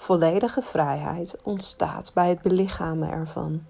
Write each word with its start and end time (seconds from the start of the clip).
Volledige 0.00 0.62
vrijheid 0.62 1.36
ontstaat 1.42 2.10
bij 2.14 2.28
het 2.28 2.42
belichamen 2.42 3.10
ervan. 3.10 3.64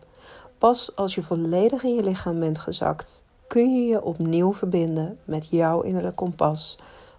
Pas 0.59 0.97
als 0.97 1.15
je 1.15 1.23
volledig 1.23 1.83
in 1.83 1.95
je 1.95 2.03
lichaam 2.03 2.41
bent 2.41 2.59
gezakt, 2.59 3.25
kun 3.47 3.75
je 3.75 3.87
je 3.87 4.03
opnieuw 4.03 4.53
verbinden 4.53 5.19
met 5.25 5.47
jouw 5.51 5.81
innerlijke 5.81 6.17
kompas, 6.17 6.79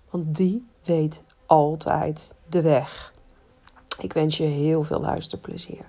want 0.09 0.36
die 0.36 0.67
weet 0.84 1.23
altijd 1.45 2.34
de 2.50 2.62
weg. 2.62 3.14
Ik 4.00 4.14
wens 4.14 4.38
je 4.38 4.44
heel 4.44 4.84
veel 4.84 5.00
luisterplezier. 5.00 5.86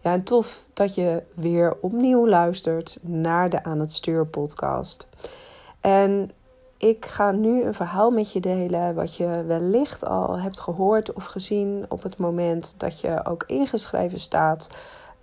Ja, 0.00 0.12
en 0.12 0.24
tof 0.24 0.66
dat 0.72 0.94
je 0.94 1.22
weer 1.34 1.76
opnieuw 1.80 2.28
luistert 2.28 2.98
naar 3.00 3.50
de 3.50 3.64
Aan 3.64 3.80
het 3.80 3.92
Stuur 3.92 4.26
podcast. 4.26 5.08
En 5.80 6.30
ik 6.80 7.06
ga 7.06 7.30
nu 7.30 7.62
een 7.62 7.74
verhaal 7.74 8.10
met 8.10 8.32
je 8.32 8.40
delen 8.40 8.94
wat 8.94 9.16
je 9.16 9.44
wellicht 9.44 10.04
al 10.04 10.38
hebt 10.38 10.60
gehoord 10.60 11.12
of 11.12 11.24
gezien 11.24 11.84
op 11.88 12.02
het 12.02 12.16
moment 12.16 12.74
dat 12.76 13.00
je 13.00 13.26
ook 13.26 13.44
ingeschreven 13.46 14.20
staat 14.20 14.68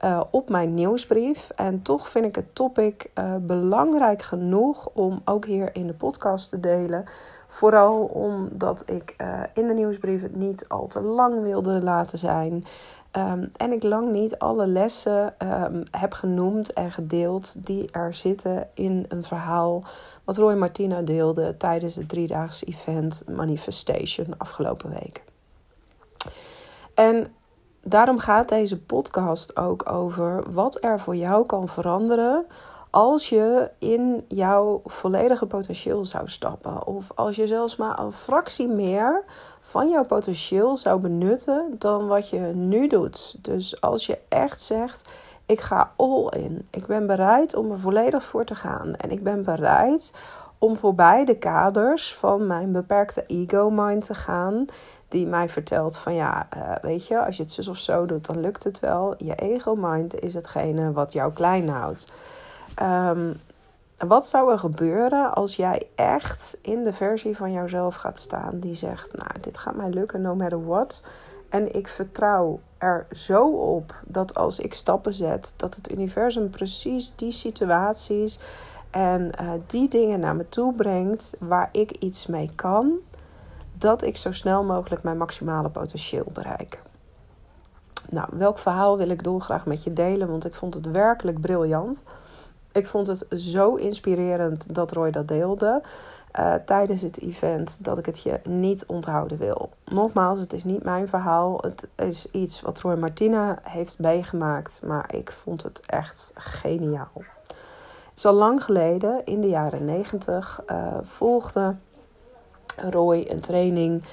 uh, 0.03 0.22
op 0.30 0.49
mijn 0.49 0.73
nieuwsbrief. 0.73 1.49
En 1.49 1.81
toch 1.81 2.09
vind 2.09 2.25
ik 2.25 2.36
het 2.36 2.55
topic 2.55 3.09
uh, 3.16 3.36
belangrijk 3.41 4.22
genoeg 4.22 4.89
om 4.94 5.22
ook 5.25 5.45
hier 5.45 5.75
in 5.75 5.88
de 5.88 5.94
podcast 5.94 6.49
te 6.49 6.59
delen. 6.59 7.05
Vooral 7.47 8.03
omdat 8.03 8.83
ik 8.86 9.16
uh, 9.17 9.42
in 9.53 9.67
de 9.67 9.73
nieuwsbrief 9.73 10.21
het 10.21 10.36
niet 10.36 10.67
al 10.67 10.88
te 10.88 11.02
lang 11.02 11.42
wilde 11.42 11.83
laten 11.83 12.17
zijn. 12.17 12.64
Um, 13.11 13.52
en 13.55 13.72
ik 13.72 13.83
lang 13.83 14.11
niet 14.11 14.38
alle 14.38 14.67
lessen 14.67 15.36
um, 15.38 15.83
heb 15.91 16.13
genoemd 16.13 16.73
en 16.73 16.91
gedeeld 16.91 17.66
die 17.66 17.91
er 17.91 18.14
zitten 18.14 18.69
in 18.73 19.05
een 19.08 19.23
verhaal 19.23 19.83
wat 20.23 20.38
Roy 20.38 20.53
Martina 20.53 21.02
deelde 21.02 21.58
tijdens 21.58 21.95
het 21.95 22.09
driedaagse 22.09 22.66
event 22.66 23.23
Manifestation 23.30 24.38
afgelopen 24.38 24.89
week. 24.89 25.23
En 26.94 27.27
daarom 27.83 28.17
gaat 28.17 28.49
deze 28.49 28.80
podcast 28.80 29.58
ook 29.58 29.92
over 29.92 30.52
wat 30.52 30.83
er 30.83 30.99
voor 30.99 31.16
jou 31.16 31.45
kan 31.45 31.67
veranderen 31.67 32.45
als 32.98 33.30
je 33.30 33.70
in 33.80 34.26
jouw 34.28 34.81
volledige 34.86 35.45
potentieel 35.45 36.06
zou 36.06 36.30
stappen. 36.30 36.88
Of 36.88 37.12
als 37.16 37.36
je 37.36 37.48
zelfs 37.48 37.76
maar 37.76 38.00
een 38.00 38.12
fractie 38.12 38.67
meer 38.67 39.23
van 39.59 39.89
jouw 39.89 40.06
potentieel 40.06 40.78
zou 40.78 41.00
benutten 41.00 41.76
dan 41.78 42.08
wat 42.08 42.30
je 42.30 42.39
nu 42.39 42.88
doet. 42.88 43.44
Dus 43.44 43.81
als 43.81 44.06
je 44.06 44.20
echt 44.30 44.62
zegt: 44.62 45.06
Ik 45.45 45.62
ga 45.62 45.92
all 45.95 46.28
in. 46.30 46.67
Ik 46.72 46.86
ben 46.86 47.08
bereid 47.08 47.56
om 47.56 47.72
er 47.72 47.80
volledig 47.80 48.23
voor 48.23 48.44
te 48.44 48.56
gaan. 48.56 48.95
En 48.95 49.11
ik 49.11 49.23
ben 49.23 49.44
bereid 49.44 50.14
om 50.58 50.78
voorbij 50.78 51.26
de 51.26 51.38
kaders 51.38 52.16
van 52.16 52.48
mijn 52.48 52.72
beperkte 52.72 53.23
ego-mind 53.28 54.06
te 54.06 54.16
gaan. 54.16 54.66
Die 55.08 55.28
mij 55.28 55.50
vertelt 55.50 55.98
van 55.98 56.14
ja, 56.14 56.48
uh, 56.56 56.72
weet 56.82 57.08
je, 57.08 57.26
als 57.26 57.38
je 57.38 57.44
het 57.44 57.52
zus 57.52 57.67
of 57.67 57.78
zo 57.78 58.06
doet, 58.06 58.26
dan 58.26 58.39
lukt 58.39 58.64
het 58.64 58.80
wel. 58.80 59.14
Je 59.17 59.36
ego-mind 59.36 60.20
is 60.20 60.34
hetgene 60.34 60.92
wat 60.92 61.14
jou 61.14 61.34
klein 61.34 61.70
houdt. 61.70 62.11
Um, 62.81 63.39
wat 63.98 64.27
zou 64.27 64.52
er 64.52 64.60
gebeuren 64.60 65.33
als 65.33 65.55
jij 65.55 65.88
echt 65.95 66.58
in 66.61 66.83
de 66.83 66.93
versie 66.93 67.38
van 67.38 67.52
jouzelf 67.52 67.95
gaat 67.95 68.20
staan 68.20 68.60
die 68.60 68.73
zegt: 68.73 69.14
Nou, 69.14 69.32
dit 69.42 69.58
gaat 69.58 69.76
mij 69.76 69.89
lukken, 69.89 70.21
no 70.21 70.36
matter 70.36 70.65
what. 70.65 71.04
En 71.49 71.76
ik 71.76 71.88
vertrouw 71.88 72.60
er 72.77 73.08
zo 73.11 73.49
op 73.49 73.95
dat 74.05 74.36
als 74.36 74.60
ik 74.60 74.73
stappen 74.73 75.14
zet, 75.14 75.54
dat 75.55 75.76
het 75.76 75.92
universum 75.92 76.49
precies 76.49 77.15
die 77.15 77.32
situaties 77.32 78.39
en 78.89 79.32
uh, 79.42 79.52
die 79.65 79.88
dingen 79.88 80.20
naar 80.20 80.36
me 80.36 80.49
toe 80.49 80.73
brengt 80.73 81.36
waar 81.39 81.70
ik 81.71 81.92
iets 81.92 82.27
mee 82.27 82.52
kan, 82.55 82.94
dat 83.73 84.04
ik 84.04 84.17
zo 84.17 84.32
snel 84.32 84.64
mogelijk 84.64 85.04
mijn 85.04 85.17
maximale 85.17 85.70
potentieel 85.70 86.27
bereik. 86.33 86.82
Nou, 88.09 88.27
welk 88.32 88.59
verhaal 88.59 88.98
wil 88.98 89.09
ik 89.09 89.23
dolgraag 89.23 89.65
met 89.65 89.83
je 89.83 89.94
delen? 89.94 90.27
Want 90.27 90.45
ik 90.45 90.54
vond 90.54 90.73
het 90.73 90.92
werkelijk 90.92 91.42
briljant. 91.42 92.04
Ik 92.77 92.88
vond 92.88 93.08
het 93.08 93.26
zo 93.36 93.76
inspirerend 93.76 94.76
dat 94.76 94.92
Roy 94.92 95.11
dat 95.11 95.27
deelde 95.27 95.82
uh, 96.39 96.54
tijdens 96.54 97.02
het 97.02 97.21
event 97.21 97.77
dat 97.82 97.98
ik 97.98 98.05
het 98.05 98.21
je 98.21 98.39
niet 98.49 98.86
onthouden 98.86 99.38
wil. 99.38 99.70
Nogmaals, 99.86 100.39
het 100.39 100.54
is 100.54 100.64
niet 100.64 100.83
mijn 100.83 101.08
verhaal. 101.08 101.58
Het 101.61 101.88
is 101.95 102.27
iets 102.32 102.61
wat 102.61 102.80
Roy 102.80 102.95
Martina 102.95 103.60
heeft 103.61 103.99
meegemaakt, 103.99 104.82
maar 104.86 105.15
ik 105.15 105.32
vond 105.32 105.64
het 105.64 105.82
echt 105.86 106.32
geniaal. 106.36 107.23
Zo 108.14 108.32
lang 108.32 108.64
geleden, 108.64 109.26
in 109.26 109.42
de 109.42 109.49
jaren 109.49 109.86
negentig, 109.86 110.61
uh, 110.71 110.98
volgde 111.02 111.76
Roy 112.76 113.26
een 113.30 113.42
training 113.42 114.04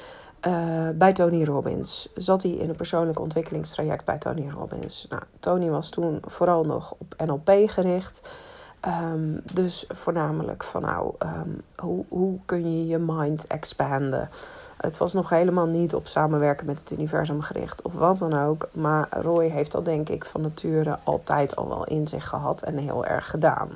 uh, 0.46 0.88
bij 0.94 1.12
Tony 1.12 1.44
Robbins. 1.44 2.08
Zat 2.14 2.42
hij 2.42 2.50
in 2.50 2.68
een 2.68 2.76
persoonlijk 2.76 3.20
ontwikkelingstraject 3.20 4.04
bij 4.04 4.18
Tony 4.18 4.48
Robbins. 4.48 5.06
Nou, 5.10 5.22
Tony 5.40 5.68
was 5.68 5.90
toen 5.90 6.22
vooral 6.26 6.64
nog 6.64 6.94
op 6.98 7.14
NLP 7.26 7.50
gericht. 7.66 8.28
Um, 8.86 9.40
dus 9.52 9.84
voornamelijk 9.88 10.64
van 10.64 10.82
nou, 10.82 11.14
um, 11.22 11.62
hoe, 11.76 12.04
hoe 12.08 12.38
kun 12.44 12.78
je 12.78 12.86
je 12.86 12.98
mind 12.98 13.46
expanden? 13.46 14.28
Het 14.76 14.96
was 14.96 15.12
nog 15.12 15.28
helemaal 15.28 15.66
niet 15.66 15.94
op 15.94 16.06
samenwerken 16.06 16.66
met 16.66 16.78
het 16.78 16.90
universum 16.90 17.40
gericht 17.40 17.82
of 17.82 17.94
wat 17.94 18.18
dan 18.18 18.38
ook. 18.38 18.68
Maar 18.72 19.08
Roy 19.10 19.48
heeft 19.48 19.72
dat 19.72 19.84
denk 19.84 20.08
ik 20.08 20.24
van 20.24 20.40
nature 20.40 20.98
altijd 21.04 21.56
al 21.56 21.68
wel 21.68 21.84
in 21.84 22.06
zich 22.06 22.28
gehad 22.28 22.62
en 22.62 22.76
heel 22.76 23.04
erg 23.04 23.30
gedaan. 23.30 23.70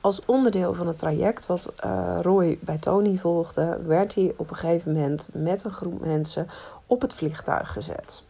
Als 0.00 0.24
onderdeel 0.24 0.74
van 0.74 0.86
het 0.86 0.98
traject 0.98 1.46
wat 1.46 1.72
uh, 1.84 2.18
Roy 2.20 2.58
bij 2.60 2.78
Tony 2.78 3.16
volgde, 3.16 3.78
werd 3.86 4.14
hij 4.14 4.34
op 4.36 4.50
een 4.50 4.56
gegeven 4.56 4.92
moment 4.92 5.28
met 5.32 5.64
een 5.64 5.72
groep 5.72 6.00
mensen 6.00 6.48
op 6.86 7.00
het 7.00 7.14
vliegtuig 7.14 7.72
gezet. 7.72 8.22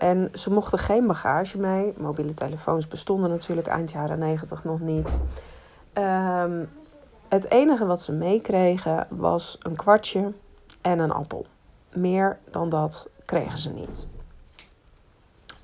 En 0.00 0.28
ze 0.34 0.50
mochten 0.50 0.78
geen 0.78 1.06
bagage 1.06 1.58
mee. 1.58 1.94
Mobiele 1.96 2.34
telefoons 2.34 2.88
bestonden 2.88 3.30
natuurlijk 3.30 3.66
eind 3.66 3.90
jaren 3.90 4.18
90 4.18 4.64
nog 4.64 4.80
niet. 4.80 5.10
Um, 5.94 6.70
het 7.28 7.50
enige 7.50 7.86
wat 7.86 8.00
ze 8.00 8.12
meekregen 8.12 9.06
was 9.10 9.58
een 9.62 9.76
kwartje 9.76 10.32
en 10.80 10.98
een 10.98 11.10
appel. 11.10 11.46
Meer 11.92 12.38
dan 12.50 12.68
dat 12.68 13.08
kregen 13.24 13.58
ze 13.58 13.70
niet. 13.70 14.08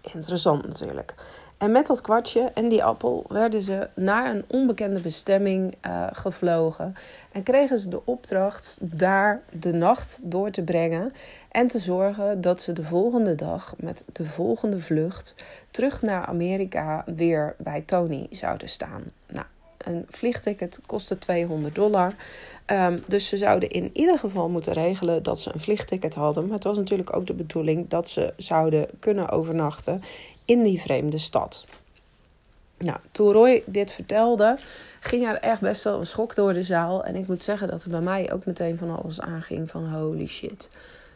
Interessant 0.00 0.66
natuurlijk. 0.66 1.14
En 1.58 1.72
met 1.72 1.86
dat 1.86 2.00
kwartje 2.00 2.50
en 2.54 2.68
die 2.68 2.84
appel 2.84 3.24
werden 3.28 3.62
ze 3.62 3.88
naar 3.94 4.30
een 4.30 4.44
onbekende 4.46 5.00
bestemming 5.00 5.74
uh, 5.86 6.06
gevlogen. 6.12 6.94
En 7.32 7.42
kregen 7.42 7.78
ze 7.78 7.88
de 7.88 8.04
opdracht 8.04 8.78
daar 8.80 9.42
de 9.60 9.72
nacht 9.72 10.20
door 10.22 10.50
te 10.50 10.62
brengen. 10.62 11.12
En 11.50 11.66
te 11.66 11.78
zorgen 11.78 12.40
dat 12.40 12.60
ze 12.60 12.72
de 12.72 12.84
volgende 12.84 13.34
dag 13.34 13.74
met 13.78 14.04
de 14.12 14.24
volgende 14.24 14.78
vlucht 14.78 15.34
terug 15.70 16.02
naar 16.02 16.26
Amerika 16.26 17.04
weer 17.06 17.54
bij 17.58 17.80
Tony 17.80 18.26
zouden 18.30 18.68
staan. 18.68 19.02
Nou, 19.26 19.46
een 19.86 20.06
vliegticket 20.08 20.80
kostte 20.86 21.18
200 21.18 21.74
dollar. 21.74 22.14
Um, 22.66 23.02
dus 23.08 23.28
ze 23.28 23.36
zouden 23.36 23.70
in 23.70 23.90
ieder 23.92 24.18
geval 24.18 24.48
moeten 24.48 24.72
regelen 24.72 25.22
dat 25.22 25.40
ze 25.40 25.50
een 25.54 25.60
vliegticket 25.60 26.14
hadden. 26.14 26.44
Maar 26.44 26.54
het 26.54 26.64
was 26.64 26.76
natuurlijk 26.76 27.16
ook 27.16 27.26
de 27.26 27.34
bedoeling 27.34 27.88
dat 27.88 28.08
ze 28.08 28.32
zouden 28.36 28.86
kunnen 28.98 29.28
overnachten 29.28 30.02
in 30.44 30.62
die 30.62 30.80
vreemde 30.80 31.18
stad. 31.18 31.64
Nou, 32.78 32.98
toen 33.12 33.32
Roy 33.32 33.62
dit 33.66 33.92
vertelde, 33.92 34.58
ging 35.00 35.26
er 35.26 35.38
echt 35.38 35.60
best 35.60 35.84
wel 35.84 35.98
een 35.98 36.06
schok 36.06 36.34
door 36.34 36.52
de 36.52 36.62
zaal. 36.62 37.04
En 37.04 37.16
ik 37.16 37.26
moet 37.26 37.42
zeggen 37.42 37.68
dat 37.68 37.82
er 37.82 37.90
bij 37.90 38.00
mij 38.00 38.32
ook 38.32 38.44
meteen 38.44 38.78
van 38.78 39.02
alles 39.02 39.20
aanging 39.20 39.70
van 39.70 39.92
holy 39.92 40.26
shit. 40.26 40.68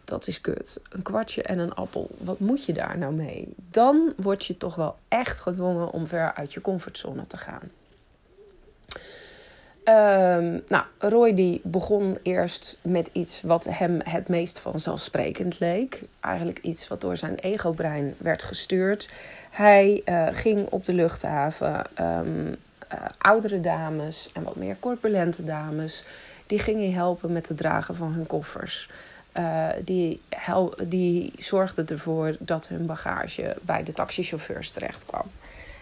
Dat 0.04 0.26
is 0.26 0.40
kut. 0.40 0.80
Een 0.90 1.02
kwartje 1.02 1.42
en 1.42 1.58
een 1.58 1.74
appel. 1.74 2.10
Wat 2.18 2.38
moet 2.38 2.64
je 2.64 2.72
daar 2.72 2.98
nou 2.98 3.12
mee? 3.12 3.54
Dan 3.70 4.12
word 4.16 4.44
je 4.44 4.56
toch 4.56 4.74
wel 4.74 4.96
echt 5.08 5.40
gedwongen 5.40 5.90
om 5.90 6.06
ver 6.06 6.34
uit 6.34 6.52
je 6.52 6.60
comfortzone 6.60 7.26
te 7.26 7.36
gaan. 7.36 7.70
Um, 9.84 10.62
nou, 10.68 10.84
Roy 10.98 11.34
die 11.34 11.60
begon 11.64 12.18
eerst 12.22 12.78
met 12.82 13.10
iets 13.12 13.42
wat 13.42 13.64
hem 13.64 13.98
het 14.04 14.28
meest 14.28 14.58
vanzelfsprekend 14.58 15.60
leek. 15.60 16.02
Eigenlijk 16.20 16.58
iets 16.58 16.88
wat 16.88 17.00
door 17.00 17.16
zijn 17.16 17.34
ego-brein 17.34 18.14
werd 18.18 18.42
gestuurd. 18.42 19.08
Hij 19.50 20.02
uh, 20.04 20.26
ging 20.30 20.68
op 20.68 20.84
de 20.84 20.94
luchthaven 20.94 21.86
um, 22.00 22.46
uh, 22.46 22.98
oudere 23.18 23.60
dames 23.60 24.30
en 24.32 24.42
wat 24.42 24.56
meer 24.56 24.76
corpulente 24.80 25.44
dames... 25.44 26.04
die 26.46 26.58
ging 26.58 26.80
hij 26.80 26.90
helpen 26.90 27.32
met 27.32 27.48
het 27.48 27.56
dragen 27.56 27.94
van 27.94 28.12
hun 28.12 28.26
koffers. 28.26 28.90
uh, 29.32 29.68
die, 29.84 30.20
die 30.88 31.32
zorgde 31.38 31.84
ervoor 31.84 32.36
dat 32.38 32.68
hun 32.68 32.86
bagage 32.86 33.56
bij 33.62 33.82
de 33.82 33.92
taxichauffeurs 33.92 34.70
terecht 34.70 35.06
kwam. 35.06 35.26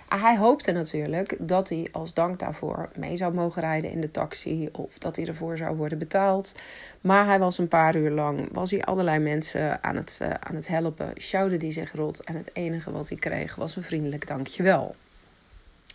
Hij 0.09 0.37
hoopte 0.37 0.73
natuurlijk 0.73 1.37
dat 1.39 1.69
hij 1.69 1.89
als 1.93 2.15
dank 2.15 2.39
daarvoor 2.39 2.89
mee 2.95 3.17
zou 3.17 3.35
mogen 3.35 3.63
rijden 3.63 3.91
in 3.91 4.01
de 4.01 4.11
taxi 4.11 4.69
of 4.73 4.99
dat 4.99 5.17
hij 5.17 5.27
ervoor 5.27 5.57
zou 5.57 5.77
worden 5.77 5.99
betaald. 5.99 6.55
Maar 7.01 7.27
hij 7.27 7.39
was 7.39 7.59
een 7.59 7.69
paar 7.69 7.97
uur 7.97 8.11
lang, 8.11 8.49
was 8.53 8.71
hij 8.71 8.85
allerlei 8.85 9.19
mensen 9.19 9.83
aan 9.83 9.97
het, 9.97 10.19
uh, 10.23 10.31
aan 10.31 10.55
het 10.55 10.69
helpen, 10.69 11.13
sjouwde 11.17 11.57
hij 11.57 11.73
zich 11.73 11.93
rot 11.93 12.25
en 12.25 12.37
het 12.37 12.51
enige 12.53 12.91
wat 12.91 13.09
hij 13.09 13.19
kreeg 13.19 13.55
was 13.55 13.77
een 13.77 13.83
vriendelijk 13.83 14.27
dankjewel. 14.27 14.95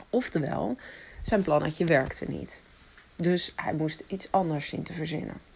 Oftewel, 0.09 0.77
zijn 1.21 1.41
plannetje 1.41 1.85
werkte 1.85 2.25
niet. 2.27 2.61
Dus 3.15 3.53
hij 3.55 3.73
moest 3.73 4.03
iets 4.07 4.27
anders 4.31 4.67
zien 4.67 4.83
te 4.83 4.93
verzinnen. 4.93 5.52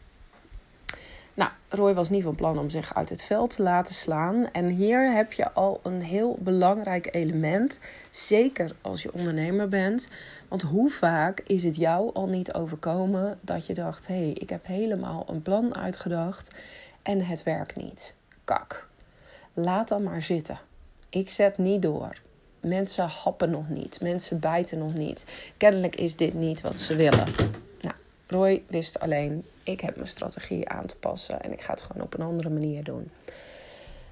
Nou, 1.38 1.52
Roy 1.70 1.94
was 1.94 2.10
niet 2.10 2.24
van 2.24 2.36
plan 2.36 2.60
om 2.60 2.70
zich 2.70 2.96
uit 2.96 3.10
het 3.10 3.24
veld 3.24 3.56
te 3.56 3.64
laten 3.64 3.96
slaan. 3.96 4.52
En 4.52 4.68
hier 4.68 5.12
heb 5.14 5.34
je 5.34 5.52
al 5.54 5.80
een 5.84 6.02
heel 6.02 6.38
belangrijk 6.40 7.16
element. 7.16 7.80
Zeker 8.10 8.72
als 8.82 9.04
je 9.04 9.14
ondernemer 9.14 9.68
bent. 9.68 10.10
Want 10.48 10.62
hoe 10.62 10.90
vaak 10.90 11.40
is 11.40 11.64
het 11.64 11.76
jou 11.76 12.14
al 12.14 12.28
niet 12.28 12.54
overkomen 12.54 13.40
dat 13.42 13.66
je 13.66 13.74
dacht: 13.74 14.08
hé, 14.08 14.22
hey, 14.22 14.32
ik 14.34 14.50
heb 14.50 14.66
helemaal 14.66 15.26
een 15.28 15.42
plan 15.42 15.76
uitgedacht 15.76 16.56
en 17.02 17.26
het 17.26 17.44
werkt 17.44 17.76
niet? 17.76 18.16
Kak. 18.44 18.90
Laat 19.54 19.88
dan 19.88 20.04
maar 20.04 20.22
zitten. 20.22 20.60
Ik 21.10 21.30
zet 21.30 21.58
niet 21.58 21.82
door. 21.82 22.22
Mensen 22.60 23.08
happen 23.08 23.50
nog 23.50 23.70
niet. 23.70 24.02
Mensen 24.02 24.40
bijten 24.40 24.78
nog 24.78 24.94
niet. 24.94 25.26
Kennelijk 25.58 25.96
is 25.96 26.16
dit 26.16 26.34
niet 26.34 26.62
wat 26.62 26.80
ze 26.80 26.96
willen. 26.96 27.26
Roy 28.28 28.64
wist 28.68 29.00
alleen 29.00 29.46
ik 29.64 29.82
heb 29.82 29.96
mijn 29.96 30.08
strategie 30.08 30.70
aan 30.70 30.86
te 30.86 30.98
passen 30.98 31.42
en 31.42 31.52
ik 31.52 31.62
ga 31.62 31.72
het 31.72 31.82
gewoon 31.82 32.04
op 32.04 32.14
een 32.14 32.26
andere 32.26 32.50
manier 32.50 32.84
doen. 32.84 33.12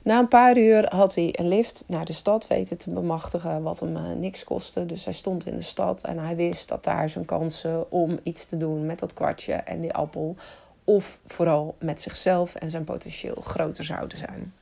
Na 0.02 0.20
een 0.20 0.28
paar 0.28 0.58
uur 0.58 0.96
had 0.96 1.16
hij 1.16 1.30
een 1.32 1.48
lift 1.48 1.84
naar 1.88 2.06
de 2.06 2.14
stad 2.14 2.48
weten 2.48 2.78
te 2.78 2.90
bemachtigen, 2.90 3.62
wat 3.62 3.80
hem 3.80 3.96
uh, 3.96 4.12
niks 4.12 4.44
kostte. 4.44 4.86
Dus 4.86 5.04
hij 5.04 5.14
stond 5.14 5.46
in 5.46 5.56
de 5.56 5.62
stad 5.62 6.04
en 6.04 6.18
hij 6.18 6.36
wist 6.36 6.68
dat 6.68 6.84
daar 6.84 7.10
zijn 7.10 7.26
kansen 7.26 7.92
om 7.92 8.20
iets 8.24 8.46
te 8.46 8.58
doen 8.58 8.86
met 8.86 9.00
dat 9.00 9.14
kwartje 9.14 9.54
en 9.54 9.82
die 9.82 9.94
appel, 9.94 10.36
of 10.84 11.20
vooral 11.26 11.76
met 11.80 12.02
zichzelf 12.02 12.56
en 12.56 12.70
zijn 12.70 12.84
potentieel 12.84 13.42
groter 13.42 13.84
zouden 13.84 14.18
zijn. 14.18 14.54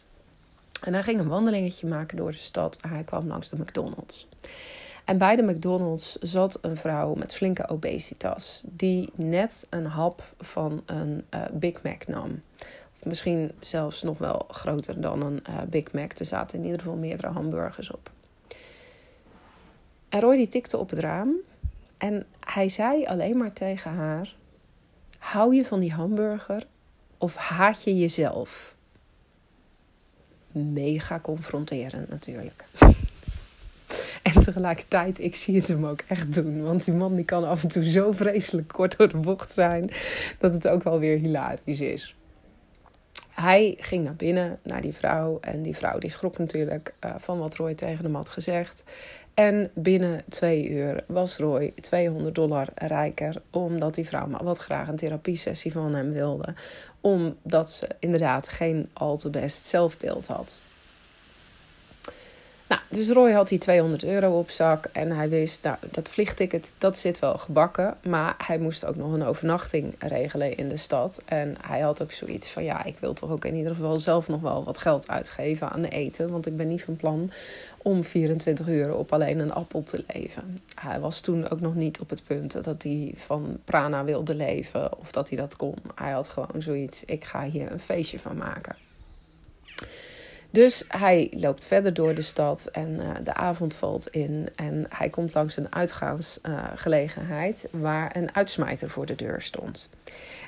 En 0.81 0.93
hij 0.93 1.03
ging 1.03 1.19
een 1.19 1.27
wandelingetje 1.27 1.87
maken 1.87 2.17
door 2.17 2.31
de 2.31 2.37
stad 2.37 2.77
en 2.81 2.89
hij 2.89 3.03
kwam 3.03 3.27
langs 3.27 3.49
de 3.49 3.57
McDonald's. 3.57 4.27
En 5.03 5.17
bij 5.17 5.35
de 5.35 5.41
McDonald's 5.43 6.15
zat 6.15 6.59
een 6.61 6.77
vrouw 6.77 7.13
met 7.13 7.35
flinke 7.35 7.69
obesitas, 7.69 8.63
die 8.67 9.09
net 9.15 9.67
een 9.69 9.85
hap 9.85 10.23
van 10.39 10.83
een 10.85 11.25
uh, 11.33 11.41
Big 11.51 11.81
Mac 11.81 12.07
nam. 12.07 12.41
Of 12.93 13.05
misschien 13.05 13.51
zelfs 13.59 14.03
nog 14.03 14.17
wel 14.17 14.45
groter 14.49 15.01
dan 15.01 15.21
een 15.21 15.43
uh, 15.49 15.57
Big 15.69 15.91
Mac. 15.91 16.11
Er 16.11 16.25
zaten 16.25 16.57
in 16.57 16.63
ieder 16.65 16.79
geval 16.79 16.95
meerdere 16.95 17.27
hamburgers 17.27 17.91
op. 17.91 18.11
En 20.09 20.19
Roy 20.19 20.35
die 20.35 20.47
tikte 20.47 20.77
op 20.77 20.89
het 20.89 20.99
raam 20.99 21.35
en 21.97 22.25
hij 22.39 22.69
zei 22.69 23.05
alleen 23.05 23.37
maar 23.37 23.53
tegen 23.53 23.91
haar: 23.91 24.35
Hou 25.17 25.55
je 25.55 25.65
van 25.65 25.79
die 25.79 25.93
hamburger 25.93 26.63
of 27.17 27.35
haat 27.35 27.83
je 27.83 27.97
jezelf? 27.97 28.75
Mega 30.51 31.19
confronterend 31.19 32.09
natuurlijk. 32.09 32.65
En 34.33 34.43
tegelijkertijd, 34.43 35.19
ik 35.19 35.35
zie 35.35 35.55
het 35.55 35.67
hem 35.67 35.85
ook 35.85 36.01
echt 36.07 36.33
doen. 36.33 36.63
Want 36.63 36.85
die 36.85 36.93
man 36.93 37.15
die 37.15 37.25
kan 37.25 37.47
af 37.47 37.63
en 37.63 37.69
toe 37.69 37.89
zo 37.89 38.11
vreselijk 38.11 38.67
kort 38.67 38.97
door 38.97 39.09
de 39.09 39.17
bocht 39.17 39.51
zijn. 39.51 39.89
Dat 40.39 40.53
het 40.53 40.67
ook 40.67 40.83
wel 40.83 40.99
weer 40.99 41.17
hilarisch 41.17 41.81
is. 41.81 42.15
Hij 43.29 43.77
ging 43.79 44.03
naar 44.03 44.15
binnen, 44.15 44.59
naar 44.63 44.81
die 44.81 44.93
vrouw. 44.93 45.37
En 45.41 45.61
die 45.61 45.75
vrouw 45.75 45.99
die 45.99 46.09
schrok 46.09 46.37
natuurlijk 46.37 46.93
uh, 47.05 47.11
van 47.17 47.39
wat 47.39 47.55
Roy 47.55 47.73
tegen 47.73 48.03
hem 48.03 48.15
had 48.15 48.29
gezegd. 48.29 48.83
En 49.33 49.71
binnen 49.73 50.23
twee 50.29 50.69
uur 50.69 51.03
was 51.07 51.37
Roy 51.37 51.73
200 51.75 52.35
dollar 52.35 52.67
rijker. 52.75 53.41
Omdat 53.49 53.95
die 53.95 54.07
vrouw 54.07 54.27
maar 54.27 54.43
wat 54.43 54.57
graag 54.57 54.87
een 54.87 54.95
therapiesessie 54.95 55.71
van 55.71 55.93
hem 55.93 56.11
wilde. 56.11 56.53
Omdat 57.01 57.71
ze 57.71 57.87
inderdaad 57.99 58.49
geen 58.49 58.89
al 58.93 59.17
te 59.17 59.29
best 59.29 59.65
zelfbeeld 59.65 60.27
had. 60.27 60.61
Nou, 62.67 62.81
dus 62.89 63.09
Roy 63.09 63.31
had 63.31 63.47
die 63.47 63.57
200 63.57 64.03
euro 64.03 64.37
op 64.39 64.49
zak 64.49 64.85
en 64.91 65.11
hij 65.11 65.29
wist, 65.29 65.63
nou, 65.63 65.77
dat 65.91 66.09
vliegticket, 66.09 66.73
dat 66.77 66.97
zit 66.97 67.19
wel 67.19 67.37
gebakken. 67.37 67.97
Maar 68.03 68.35
hij 68.37 68.57
moest 68.57 68.85
ook 68.85 68.95
nog 68.95 69.13
een 69.13 69.23
overnachting 69.23 69.95
regelen 69.99 70.57
in 70.57 70.69
de 70.69 70.77
stad. 70.77 71.21
En 71.25 71.55
hij 71.61 71.79
had 71.79 72.01
ook 72.01 72.11
zoiets 72.11 72.49
van, 72.49 72.63
ja, 72.63 72.83
ik 72.83 72.97
wil 72.97 73.13
toch 73.13 73.29
ook 73.29 73.45
in 73.45 73.55
ieder 73.55 73.75
geval 73.75 73.99
zelf 73.99 74.27
nog 74.27 74.41
wel 74.41 74.63
wat 74.63 74.77
geld 74.77 75.09
uitgeven 75.09 75.69
aan 75.69 75.83
eten. 75.83 76.31
Want 76.31 76.45
ik 76.45 76.57
ben 76.57 76.67
niet 76.67 76.83
van 76.83 76.95
plan 76.95 77.31
om 77.81 78.03
24 78.03 78.67
uur 78.67 78.95
op 78.95 79.13
alleen 79.13 79.39
een 79.39 79.53
appel 79.53 79.83
te 79.83 80.03
leven. 80.13 80.61
Hij 80.75 80.99
was 80.99 81.21
toen 81.21 81.49
ook 81.49 81.59
nog 81.59 81.75
niet 81.75 81.99
op 81.99 82.09
het 82.09 82.23
punt 82.23 82.63
dat 82.63 82.83
hij 82.83 83.13
van 83.15 83.59
prana 83.65 84.03
wilde 84.03 84.35
leven 84.35 84.97
of 84.97 85.11
dat 85.11 85.29
hij 85.29 85.37
dat 85.37 85.55
kon. 85.55 85.75
Hij 85.95 86.11
had 86.11 86.29
gewoon 86.29 86.61
zoiets, 86.61 87.05
ik 87.05 87.23
ga 87.23 87.43
hier 87.43 87.71
een 87.71 87.79
feestje 87.79 88.19
van 88.19 88.37
maken. 88.37 88.75
Dus 90.53 90.83
hij 90.87 91.31
loopt 91.35 91.65
verder 91.65 91.93
door 91.93 92.13
de 92.13 92.21
stad 92.21 92.65
en 92.65 92.89
uh, 92.89 93.09
de 93.23 93.33
avond 93.33 93.75
valt 93.75 94.07
in. 94.07 94.49
En 94.55 94.85
hij 94.89 95.09
komt 95.09 95.33
langs 95.33 95.57
een 95.57 95.73
uitgaansgelegenheid 95.73 97.67
uh, 97.71 97.81
waar 97.81 98.15
een 98.15 98.35
uitsmijter 98.35 98.89
voor 98.89 99.05
de 99.05 99.15
deur 99.15 99.41
stond. 99.41 99.89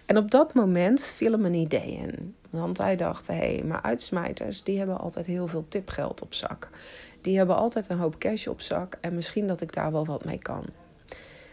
En 0.05 0.17
op 0.17 0.31
dat 0.31 0.53
moment 0.53 1.01
viel 1.01 1.31
hem 1.31 1.45
een 1.45 1.53
idee 1.53 1.91
in. 1.91 2.35
Want 2.49 2.77
hij 2.77 2.95
dacht, 2.95 3.27
hé, 3.27 3.33
hey, 3.33 3.63
maar 3.63 3.81
uitsmijters 3.81 4.63
die 4.63 4.77
hebben 4.77 4.99
altijd 4.99 5.25
heel 5.25 5.47
veel 5.47 5.65
tipgeld 5.67 6.21
op 6.21 6.33
zak. 6.33 6.69
Die 7.21 7.37
hebben 7.37 7.55
altijd 7.55 7.89
een 7.89 7.99
hoop 7.99 8.19
cash 8.19 8.47
op 8.47 8.61
zak 8.61 8.97
en 9.01 9.15
misschien 9.15 9.47
dat 9.47 9.61
ik 9.61 9.73
daar 9.73 9.91
wel 9.91 10.05
wat 10.05 10.25
mee 10.25 10.39
kan. 10.39 10.65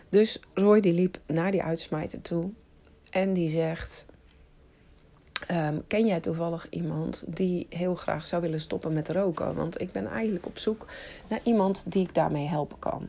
Dus 0.09 0.41
Roy 0.55 0.81
die 0.81 0.93
liep 0.93 1.19
naar 1.27 1.51
die 1.51 1.63
uitsmijter 1.63 2.23
toe 2.23 2.51
en 3.11 3.33
die 3.33 3.51
zegt... 3.51 4.07
Ehm, 5.47 5.77
ken 5.87 6.07
jij 6.07 6.21
toevallig 6.21 6.67
iemand 6.71 7.25
die 7.27 7.67
heel 7.69 7.95
graag 7.95 8.27
zou 8.27 8.43
willen 8.43 8.61
stoppen 8.61 8.93
met 8.93 9.09
roken? 9.09 9.55
Want 9.55 9.81
ik 9.81 9.93
ben 9.93 10.07
eigenlijk 10.07 10.47
op 10.47 10.59
zoek 10.59 10.87
naar 11.29 11.41
iemand 11.43 11.85
die 11.93 12.03
ik 12.03 12.15
daarmee 12.15 12.47
helpen 12.47 12.79
kan. 12.79 13.09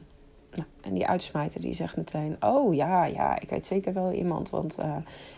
Nou, 0.55 0.67
en 0.81 0.93
die 0.93 1.07
uitsmijter 1.07 1.61
die 1.61 1.73
zegt 1.73 1.97
meteen: 1.97 2.35
Oh 2.39 2.75
ja, 2.75 3.05
ja, 3.05 3.39
ik 3.39 3.49
weet 3.49 3.65
zeker 3.65 3.93
wel 3.93 4.11
iemand. 4.11 4.49
Want 4.49 4.79
uh, 4.79 4.95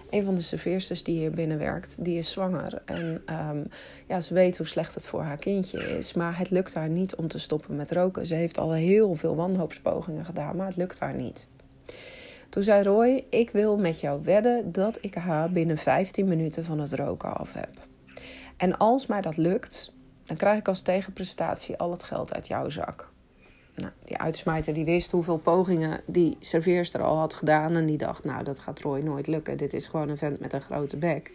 een 0.09 0.23
van 0.23 0.35
de 0.35 0.41
serveersters 0.41 1.03
die 1.03 1.17
hier 1.17 1.31
binnen 1.31 1.57
werkt, 1.57 1.95
die 1.99 2.17
is 2.17 2.31
zwanger. 2.31 2.81
En 2.85 3.23
um, 3.49 3.67
ja, 4.07 4.21
ze 4.21 4.33
weet 4.33 4.57
hoe 4.57 4.67
slecht 4.67 4.93
het 4.93 5.07
voor 5.07 5.21
haar 5.21 5.37
kindje 5.37 5.97
is. 5.97 6.13
Maar 6.13 6.37
het 6.37 6.49
lukt 6.49 6.73
haar 6.73 6.89
niet 6.89 7.15
om 7.15 7.27
te 7.27 7.39
stoppen 7.39 7.75
met 7.75 7.91
roken. 7.91 8.25
Ze 8.27 8.35
heeft 8.35 8.57
al 8.57 8.71
heel 8.71 9.15
veel 9.15 9.35
wanhoopspogingen 9.35 10.25
gedaan, 10.25 10.55
maar 10.55 10.67
het 10.67 10.75
lukt 10.75 10.99
haar 10.99 11.15
niet. 11.15 11.47
Toen 12.55 12.63
zei 12.63 12.83
Roy: 12.83 13.25
Ik 13.29 13.49
wil 13.49 13.77
met 13.77 13.99
jou 13.99 14.21
wedden 14.23 14.71
dat 14.71 14.97
ik 15.01 15.15
haar 15.15 15.51
binnen 15.51 15.77
15 15.77 16.27
minuten 16.27 16.65
van 16.65 16.79
het 16.79 16.93
roken 16.93 17.37
af 17.37 17.53
heb. 17.53 17.87
En 18.57 18.77
als 18.77 19.05
mij 19.05 19.21
dat 19.21 19.37
lukt, 19.37 19.93
dan 20.23 20.37
krijg 20.37 20.59
ik 20.59 20.67
als 20.67 20.81
tegenprestatie 20.81 21.77
al 21.77 21.91
het 21.91 22.03
geld 22.03 22.33
uit 22.33 22.47
jouw 22.47 22.69
zak. 22.69 23.11
Nou, 23.75 23.91
die 24.05 24.17
uitsmijter 24.17 24.73
die 24.73 24.85
wist 24.85 25.11
hoeveel 25.11 25.37
pogingen 25.37 26.01
die 26.05 26.37
serveerster 26.39 27.01
al 27.01 27.17
had 27.17 27.33
gedaan. 27.33 27.75
En 27.75 27.85
die 27.85 27.97
dacht, 27.97 28.23
nou 28.23 28.43
dat 28.43 28.59
gaat 28.59 28.79
Roy 28.79 28.99
nooit 28.99 29.27
lukken. 29.27 29.57
Dit 29.57 29.73
is 29.73 29.87
gewoon 29.87 30.09
een 30.09 30.17
vent 30.17 30.39
met 30.39 30.53
een 30.53 30.61
grote 30.61 30.97
bek. 30.97 31.31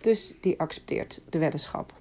Dus 0.00 0.34
die 0.40 0.60
accepteert 0.60 1.22
de 1.30 1.38
weddenschap. 1.38 1.92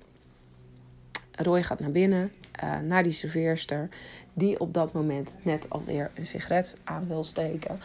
Roy 1.32 1.64
gaat 1.64 1.80
naar 1.80 1.92
binnen, 1.92 2.32
uh, 2.64 2.80
naar 2.80 3.04
die 3.04 3.12
serveerster. 3.12 3.90
Die 4.34 4.60
op 4.60 4.74
dat 4.74 4.94
moment 4.94 5.38
net 5.42 5.70
alweer 5.70 6.12
een 6.16 6.26
sigaret 6.26 6.78
aan 6.84 7.08
wil 7.08 7.24
steken. 7.24 7.80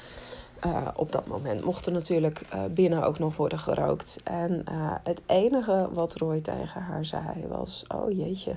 Uh, 0.66 0.88
op 0.96 1.12
dat 1.12 1.26
moment 1.26 1.64
mocht 1.64 1.86
er 1.86 1.92
natuurlijk 1.92 2.42
uh, 2.54 2.64
binnen 2.70 3.02
ook 3.02 3.18
nog 3.18 3.36
worden 3.36 3.58
gerookt. 3.58 4.16
En 4.24 4.64
uh, 4.70 4.92
het 5.02 5.22
enige 5.26 5.88
wat 5.92 6.14
Roy 6.14 6.40
tegen 6.40 6.80
haar 6.80 7.04
zei 7.04 7.46
was: 7.48 7.84
Oh 7.94 8.10
jeetje. 8.10 8.56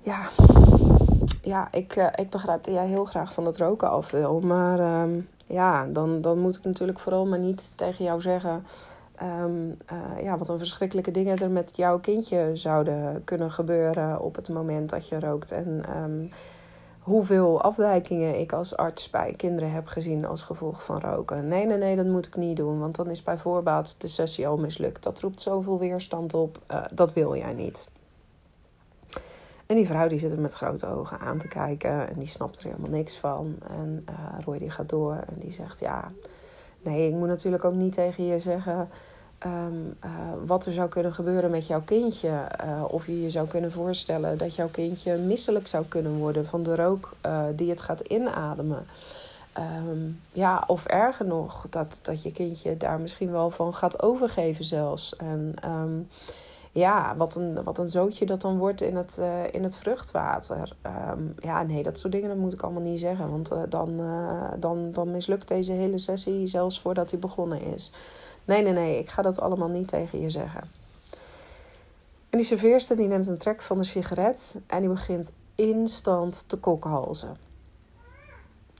Ja, 0.00 0.28
ja 1.42 1.68
ik, 1.70 2.10
ik 2.14 2.30
begrijp 2.30 2.64
dat 2.64 2.74
jij 2.74 2.86
heel 2.86 3.04
graag 3.04 3.32
van 3.32 3.46
het 3.46 3.58
roken 3.58 3.90
af 3.90 4.10
wil. 4.10 4.40
Maar 4.40 5.02
um, 5.02 5.28
ja, 5.46 5.86
dan, 5.86 6.20
dan 6.20 6.38
moet 6.38 6.56
ik 6.56 6.64
natuurlijk 6.64 6.98
vooral 6.98 7.26
maar 7.26 7.38
niet 7.38 7.72
tegen 7.74 8.04
jou 8.04 8.20
zeggen. 8.20 8.66
Um, 9.22 9.76
ja, 10.22 10.38
wat 10.38 10.48
een 10.48 10.58
verschrikkelijke 10.58 11.10
dingen 11.10 11.38
er 11.38 11.50
met 11.50 11.76
jouw 11.76 11.98
kindje 11.98 12.50
zouden 12.52 13.24
kunnen 13.24 13.50
gebeuren 13.50 14.20
op 14.20 14.36
het 14.36 14.48
moment 14.48 14.90
dat 14.90 15.08
je 15.08 15.20
rookt. 15.20 15.52
En 15.52 15.82
um, 15.96 16.30
hoeveel 17.08 17.62
afwijkingen 17.62 18.40
ik 18.40 18.52
als 18.52 18.76
arts 18.76 19.10
bij 19.10 19.34
kinderen 19.36 19.72
heb 19.72 19.86
gezien 19.86 20.24
als 20.24 20.42
gevolg 20.42 20.84
van 20.84 21.00
roken. 21.00 21.48
Nee, 21.48 21.66
nee, 21.66 21.78
nee, 21.78 21.96
dat 21.96 22.06
moet 22.06 22.26
ik 22.26 22.36
niet 22.36 22.56
doen, 22.56 22.78
want 22.78 22.96
dan 22.96 23.10
is 23.10 23.22
bij 23.22 23.38
voorbaat 23.38 24.00
de 24.00 24.08
sessie 24.08 24.48
al 24.48 24.56
mislukt. 24.56 25.02
Dat 25.02 25.20
roept 25.20 25.40
zoveel 25.40 25.78
weerstand 25.78 26.34
op, 26.34 26.58
uh, 26.70 26.84
dat 26.94 27.12
wil 27.12 27.36
jij 27.36 27.52
niet. 27.52 27.88
En 29.66 29.76
die 29.76 29.86
vrouw 29.86 30.08
die 30.08 30.18
zit 30.18 30.32
er 30.32 30.40
met 30.40 30.54
grote 30.54 30.86
ogen 30.86 31.18
aan 31.18 31.38
te 31.38 31.48
kijken 31.48 32.08
en 32.08 32.18
die 32.18 32.28
snapt 32.28 32.58
er 32.58 32.64
helemaal 32.64 32.90
niks 32.90 33.18
van. 33.18 33.56
En 33.78 34.06
uh, 34.10 34.44
Roy 34.44 34.58
die 34.58 34.70
gaat 34.70 34.88
door 34.88 35.12
en 35.12 35.36
die 35.38 35.52
zegt, 35.52 35.80
ja, 35.80 36.12
nee, 36.82 37.08
ik 37.08 37.14
moet 37.14 37.28
natuurlijk 37.28 37.64
ook 37.64 37.74
niet 37.74 37.92
tegen 37.92 38.24
je 38.24 38.38
zeggen 38.38 38.88
ehm, 39.38 39.72
eh, 40.00 40.10
wat 40.46 40.66
er 40.66 40.72
zou 40.72 40.88
kunnen 40.88 41.12
gebeuren 41.12 41.50
met 41.50 41.66
jouw 41.66 41.82
kindje. 41.82 42.28
Uh, 42.28 42.84
of 42.88 43.06
je 43.06 43.22
je 43.22 43.30
zou 43.30 43.46
kunnen 43.48 43.72
voorstellen 43.72 44.38
dat 44.38 44.54
jouw 44.54 44.68
kindje 44.68 45.16
misselijk 45.16 45.66
zou 45.66 45.84
kunnen 45.84 46.12
worden 46.12 46.46
van 46.46 46.62
de 46.62 46.74
rook 46.74 47.16
uh, 47.26 47.44
die 47.54 47.70
het 47.70 47.80
gaat 47.80 48.00
inademen. 48.00 48.86
Um, 49.58 50.20
ja, 50.32 50.64
of 50.66 50.86
erger 50.86 51.26
nog, 51.26 51.66
dat, 51.70 51.98
dat 52.02 52.22
je 52.22 52.32
kindje 52.32 52.76
daar 52.76 53.00
misschien 53.00 53.30
wel 53.30 53.50
van 53.50 53.74
gaat 53.74 54.02
overgeven 54.02 54.64
zelfs. 54.64 55.16
En 55.16 55.54
um, 55.64 56.08
ja, 56.72 57.16
wat 57.16 57.34
een, 57.34 57.62
wat 57.64 57.78
een 57.78 57.90
zootje 57.90 58.26
dat 58.26 58.40
dan 58.40 58.58
wordt 58.58 58.80
in 58.80 58.96
het, 58.96 59.20
in 59.50 59.62
het 59.62 59.76
vruchtwater. 59.76 60.76
Ja, 61.40 61.62
nee, 61.62 61.82
dat 61.82 61.98
soort 61.98 62.12
dingen 62.12 62.38
moet 62.38 62.52
ik 62.52 62.62
allemaal 62.62 62.82
niet 62.82 63.00
zeggen. 63.00 63.30
Want 63.30 63.50
dan, 63.68 64.00
dan, 64.58 64.92
dan 64.92 65.10
mislukt 65.10 65.48
deze 65.48 65.72
hele 65.72 65.98
sessie 65.98 66.46
zelfs 66.46 66.80
voordat 66.80 67.10
hij 67.10 67.20
begonnen 67.20 67.62
is. 67.62 67.90
Nee, 68.48 68.62
nee, 68.62 68.72
nee, 68.72 68.98
ik 68.98 69.08
ga 69.08 69.22
dat 69.22 69.40
allemaal 69.40 69.68
niet 69.68 69.88
tegen 69.88 70.20
je 70.20 70.30
zeggen. 70.30 70.60
En 72.30 72.38
die 72.38 72.46
serveerster 72.46 72.96
die 72.96 73.06
neemt 73.06 73.26
een 73.26 73.36
trek 73.36 73.62
van 73.62 73.76
de 73.76 73.84
sigaret 73.84 74.60
en 74.66 74.80
die 74.80 74.88
begint 74.88 75.32
instant 75.54 76.44
te 76.46 76.56
kokhalzen. 76.56 77.36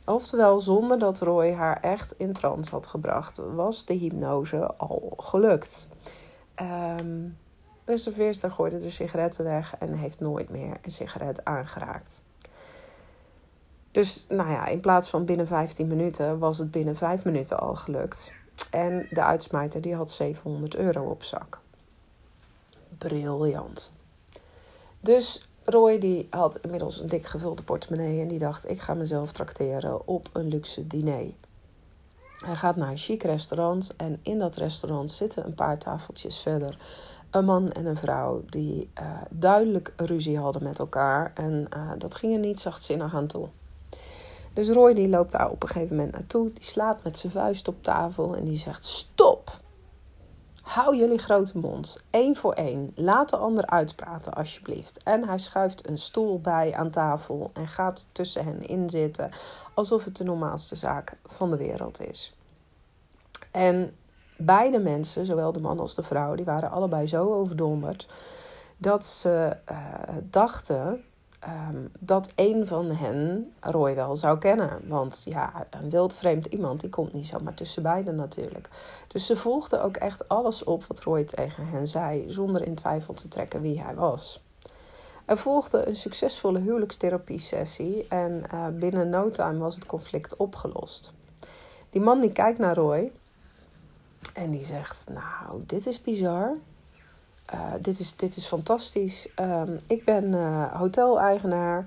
Oftewel, 0.05 0.61
zonder 0.61 0.99
dat 0.99 1.19
Roy 1.19 1.53
haar 1.53 1.81
echt 1.81 2.13
in 2.13 2.33
trance 2.33 2.71
had 2.71 2.87
gebracht, 2.87 3.41
was 3.55 3.85
de 3.85 3.95
hypnose 3.95 4.75
al 4.77 5.13
gelukt. 5.17 5.89
Um, 7.01 7.37
de 7.85 7.97
serveerster 7.97 8.51
gooide 8.51 8.79
de 8.79 8.91
sigaretten 8.91 9.45
weg 9.45 9.77
en 9.79 9.93
heeft 9.93 10.21
nooit 10.21 10.49
meer 10.49 10.77
een 10.83 10.91
sigaret 10.91 11.45
aangeraakt. 11.45 12.23
Dus 13.91 14.27
nou 14.29 14.51
ja, 14.51 14.67
in 14.67 14.81
plaats 14.81 15.09
van 15.09 15.25
binnen 15.25 15.47
15 15.47 15.87
minuten 15.87 16.39
was 16.39 16.59
het 16.59 16.71
binnen 16.71 16.97
5 16.97 17.25
minuten 17.25 17.59
al 17.59 17.75
gelukt. 17.75 18.33
En 18.71 19.07
de 19.11 19.23
uitsmijter 19.23 19.81
die 19.81 19.95
had 19.95 20.11
700 20.11 20.77
euro 20.77 21.05
op 21.05 21.23
zak. 21.23 21.61
Briljant. 22.99 23.93
Dus 25.01 25.49
Roy 25.65 25.99
die 25.99 26.27
had 26.31 26.59
inmiddels 26.63 27.01
een 27.01 27.09
dik 27.09 27.27
gevulde 27.27 27.63
portemonnee 27.63 28.21
en 28.21 28.29
die 28.29 28.39
dacht: 28.39 28.71
ik 28.71 28.81
ga 28.81 28.95
mezelf 28.95 29.33
trakteren 29.33 30.07
op 30.07 30.29
een 30.33 30.49
luxe 30.49 30.87
diner. 30.87 31.33
Hij 32.39 32.55
gaat 32.55 32.77
naar 32.77 32.91
een 32.91 32.97
chic 32.97 33.23
restaurant 33.23 33.97
en 33.97 34.19
in 34.23 34.39
dat 34.39 34.57
restaurant 34.57 35.11
zitten 35.11 35.45
een 35.45 35.55
paar 35.55 35.79
tafeltjes 35.79 36.41
verder 36.41 36.79
een 37.31 37.45
man 37.45 37.69
en 37.69 37.87
een 37.87 37.97
vrouw 37.97 38.43
die 38.47 38.91
uh, 39.01 39.21
duidelijk 39.31 39.93
ruzie 39.97 40.39
hadden 40.39 40.63
met 40.63 40.79
elkaar. 40.79 41.33
En 41.35 41.67
uh, 41.77 41.91
dat 41.99 42.15
ging 42.15 42.33
er 42.33 42.39
niet 42.39 42.61
zachtzinnig 42.61 43.15
aan 43.15 43.27
toe. 43.27 43.49
Dus 44.53 44.69
Roy 44.71 44.95
die 44.95 45.09
loopt 45.09 45.33
daar 45.33 45.51
op 45.51 45.63
een 45.63 45.69
gegeven 45.69 45.97
moment 45.97 46.15
naartoe. 46.15 46.53
Die 46.53 46.65
slaat 46.65 47.03
met 47.03 47.19
zijn 47.19 47.33
vuist 47.33 47.69
op 47.69 47.83
tafel 47.83 48.37
en 48.37 48.45
die 48.45 48.57
zegt: 48.57 48.85
Stop! 48.85 49.61
Hou 50.63 50.97
jullie 50.97 51.19
grote 51.19 51.59
mond. 51.59 52.05
Eén 52.11 52.37
voor 52.37 52.53
één. 52.53 52.93
Laat 52.95 53.29
de 53.29 53.37
ander 53.37 53.67
uitpraten, 53.67 54.35
alsjeblieft. 54.35 55.03
En 55.03 55.25
hij 55.25 55.39
schuift 55.39 55.89
een 55.89 55.99
stoel 55.99 56.41
bij 56.41 56.75
aan 56.75 56.91
tafel 56.91 57.51
en 57.53 57.69
gaat 57.69 58.09
tussen 58.13 58.45
hen 58.45 58.67
inzitten. 58.67 59.31
Alsof 59.75 60.05
het 60.05 60.17
de 60.17 60.25
normaalste 60.25 60.77
zaak 60.77 61.17
van 61.25 61.51
de 61.51 61.57
wereld 61.57 62.01
is. 62.01 62.37
En 63.51 63.97
beide 64.37 64.79
mensen, 64.79 65.27
zowel 65.27 65.53
de 65.53 65.61
man 65.61 65.81
als 65.81 65.95
de 65.95 66.03
vrouw, 66.03 66.35
die 66.35 66.45
waren 66.45 66.71
allebei 66.71 67.07
zo 67.07 67.35
overdonderd 67.35 68.07
dat 68.77 69.05
ze 69.05 69.57
uh, 69.71 69.95
dachten 70.25 71.05
um, 71.45 71.93
dat 71.99 72.33
een 72.35 72.67
van 72.67 72.91
hen 72.91 73.53
Roy 73.61 73.95
wel 73.95 74.17
zou 74.17 74.39
kennen. 74.39 74.89
Want 74.89 75.23
ja, 75.25 75.67
een 75.71 75.91
wildvreemd 75.91 76.47
iemand 76.47 76.81
die 76.81 76.91
komt 76.91 77.13
niet 77.13 77.27
zomaar 77.27 77.55
tussen 77.55 77.83
beiden 77.83 78.15
natuurlijk. 78.15 78.69
Dus 79.07 79.27
ze 79.27 79.37
volgden 79.37 79.83
ook 79.83 79.97
echt 79.97 80.29
alles 80.29 80.65
op 80.65 80.85
wat 80.85 81.03
Roy 81.03 81.25
tegen 81.25 81.67
hen 81.67 81.87
zei, 81.87 82.25
zonder 82.31 82.67
in 82.67 82.75
twijfel 82.75 83.15
te 83.15 83.29
trekken 83.29 83.61
wie 83.61 83.83
hij 83.83 83.95
was. 83.95 84.47
Er 85.25 85.39
volgde 85.39 85.89
een 85.89 85.97
succesvolle 85.97 86.59
huwelijkstherapie-sessie 86.59 88.07
en 88.09 88.43
uh, 88.55 88.67
binnen 88.69 89.11
no 89.11 89.31
time 89.31 89.59
was 89.59 89.75
het 89.75 89.87
conflict 89.87 90.37
opgelost. 90.37 91.13
Die 91.91 92.01
man 92.01 92.21
die 92.21 92.33
kijkt 92.33 92.59
naar 92.59 92.75
Roy 92.75 93.13
en 94.35 94.51
die 94.51 94.65
zegt, 94.65 95.07
nou, 95.09 95.63
dit 95.67 95.87
is 95.87 96.03
bizar. 96.03 96.53
Uh, 97.55 97.73
dit, 97.81 97.99
is, 97.99 98.17
dit 98.17 98.37
is 98.37 98.47
fantastisch. 98.47 99.29
Um, 99.41 99.77
ik 99.87 100.05
ben 100.05 100.33
uh, 100.33 100.73
hoteleigenaar. 100.73 101.87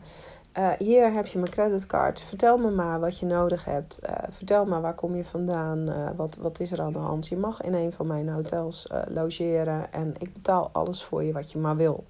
Uh, 0.57 0.69
hier 0.77 1.13
heb 1.13 1.25
je 1.25 1.39
mijn 1.39 1.51
creditcard. 1.51 2.19
Vertel 2.19 2.57
me 2.57 2.69
maar 2.69 2.99
wat 2.99 3.19
je 3.19 3.25
nodig 3.25 3.65
hebt. 3.65 3.99
vertel 4.29 4.65
me 4.65 4.79
waar 4.79 4.93
kom 4.93 5.15
je 5.15 5.25
vandaan. 5.25 6.15
wat, 6.15 6.37
wat 6.39 6.59
is 6.59 6.71
er 6.71 6.81
aan 6.81 6.93
de 6.93 6.99
hand? 6.99 7.27
Je 7.27 7.37
mag 7.37 7.61
in 7.61 7.73
een 7.73 7.93
van 7.93 8.07
mijn 8.07 8.29
hotels 8.29 8.87
logeren. 9.07 9.93
En 9.93 10.13
ik 10.17 10.33
betaal 10.33 10.69
alles 10.71 11.03
voor 11.03 11.23
je 11.23 11.33
wat 11.33 11.51
je 11.51 11.57
maar 11.57 11.75
wil. 11.75 12.03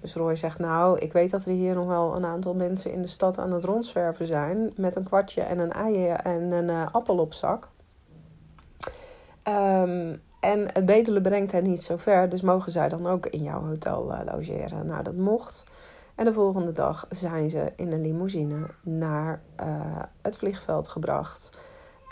Dus 0.00 0.14
Roy 0.14 0.36
zegt, 0.36 0.58
nou, 0.58 0.98
ik 0.98 1.12
weet 1.12 1.30
dat 1.30 1.44
er 1.44 1.52
hier 1.52 1.74
nog 1.74 1.86
wel 1.86 2.16
een 2.16 2.24
aantal 2.24 2.54
mensen 2.54 2.92
in 2.92 3.02
de 3.02 3.08
stad 3.08 3.38
aan 3.38 3.52
het 3.52 3.64
rondzwerven 3.64 4.26
zijn. 4.26 4.72
Met 4.76 4.96
een 4.96 5.04
kwartje 5.04 5.42
en 5.42 5.58
een 5.58 5.72
ei 5.72 6.08
en 6.08 6.42
een 6.52 6.90
appel 6.90 7.18
op 7.18 7.32
zak. 7.32 7.68
Um, 9.48 10.20
en 10.40 10.68
het 10.72 10.86
bedelen 10.86 11.22
brengt 11.22 11.52
hen 11.52 11.62
niet 11.62 11.82
zo 11.82 11.96
ver, 11.96 12.28
dus 12.28 12.42
mogen 12.42 12.72
zij 12.72 12.88
dan 12.88 13.06
ook 13.06 13.26
in 13.26 13.42
jouw 13.42 13.64
hotel 13.64 14.12
uh, 14.12 14.20
logeren. 14.32 14.86
Nou, 14.86 15.02
dat 15.02 15.16
mocht. 15.16 15.64
En 16.14 16.24
de 16.24 16.32
volgende 16.32 16.72
dag 16.72 17.06
zijn 17.10 17.50
ze 17.50 17.72
in 17.76 17.92
een 17.92 18.00
limousine 18.00 18.66
naar 18.82 19.40
uh, 19.60 20.02
het 20.22 20.36
vliegveld 20.36 20.88
gebracht. 20.88 21.58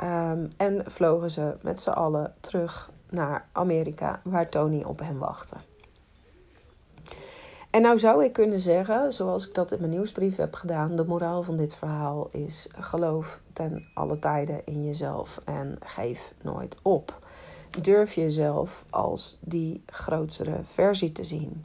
Um, 0.03 0.49
en 0.57 0.83
vlogen 0.87 1.31
ze 1.31 1.57
met 1.63 1.81
z'n 1.81 1.91
allen 1.91 2.35
terug 2.41 2.91
naar 3.11 3.49
Amerika, 3.53 4.21
waar 4.25 4.49
Tony 4.49 4.83
op 4.83 4.99
hen 4.99 5.19
wachtte. 5.19 5.57
En 7.71 7.83
nou 7.83 7.99
zou 7.99 8.25
ik 8.25 8.33
kunnen 8.33 8.61
zeggen, 8.61 9.13
zoals 9.13 9.49
ik 9.49 9.55
dat 9.55 9.73
in 9.73 9.79
mijn 9.79 9.91
nieuwsbrief 9.91 10.37
heb 10.37 10.55
gedaan, 10.55 10.97
de 10.97 11.05
moraal 11.05 11.43
van 11.43 11.57
dit 11.57 11.75
verhaal 11.75 12.29
is: 12.31 12.69
geloof 12.79 13.41
ten 13.53 13.85
alle 13.95 14.19
tijden 14.19 14.61
in 14.65 14.85
jezelf 14.85 15.41
en 15.45 15.77
geef 15.81 16.35
nooit 16.43 16.77
op. 16.83 17.27
Durf 17.71 18.15
jezelf 18.15 18.85
als 18.91 19.39
die 19.41 19.83
grotere 19.87 20.59
versie 20.63 21.13
te 21.13 21.25
zien. 21.25 21.65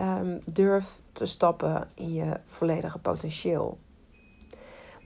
Um, 0.00 0.40
durf 0.44 1.00
te 1.12 1.26
stappen 1.26 1.90
in 1.94 2.12
je 2.12 2.40
volledige 2.44 2.98
potentieel. 2.98 3.78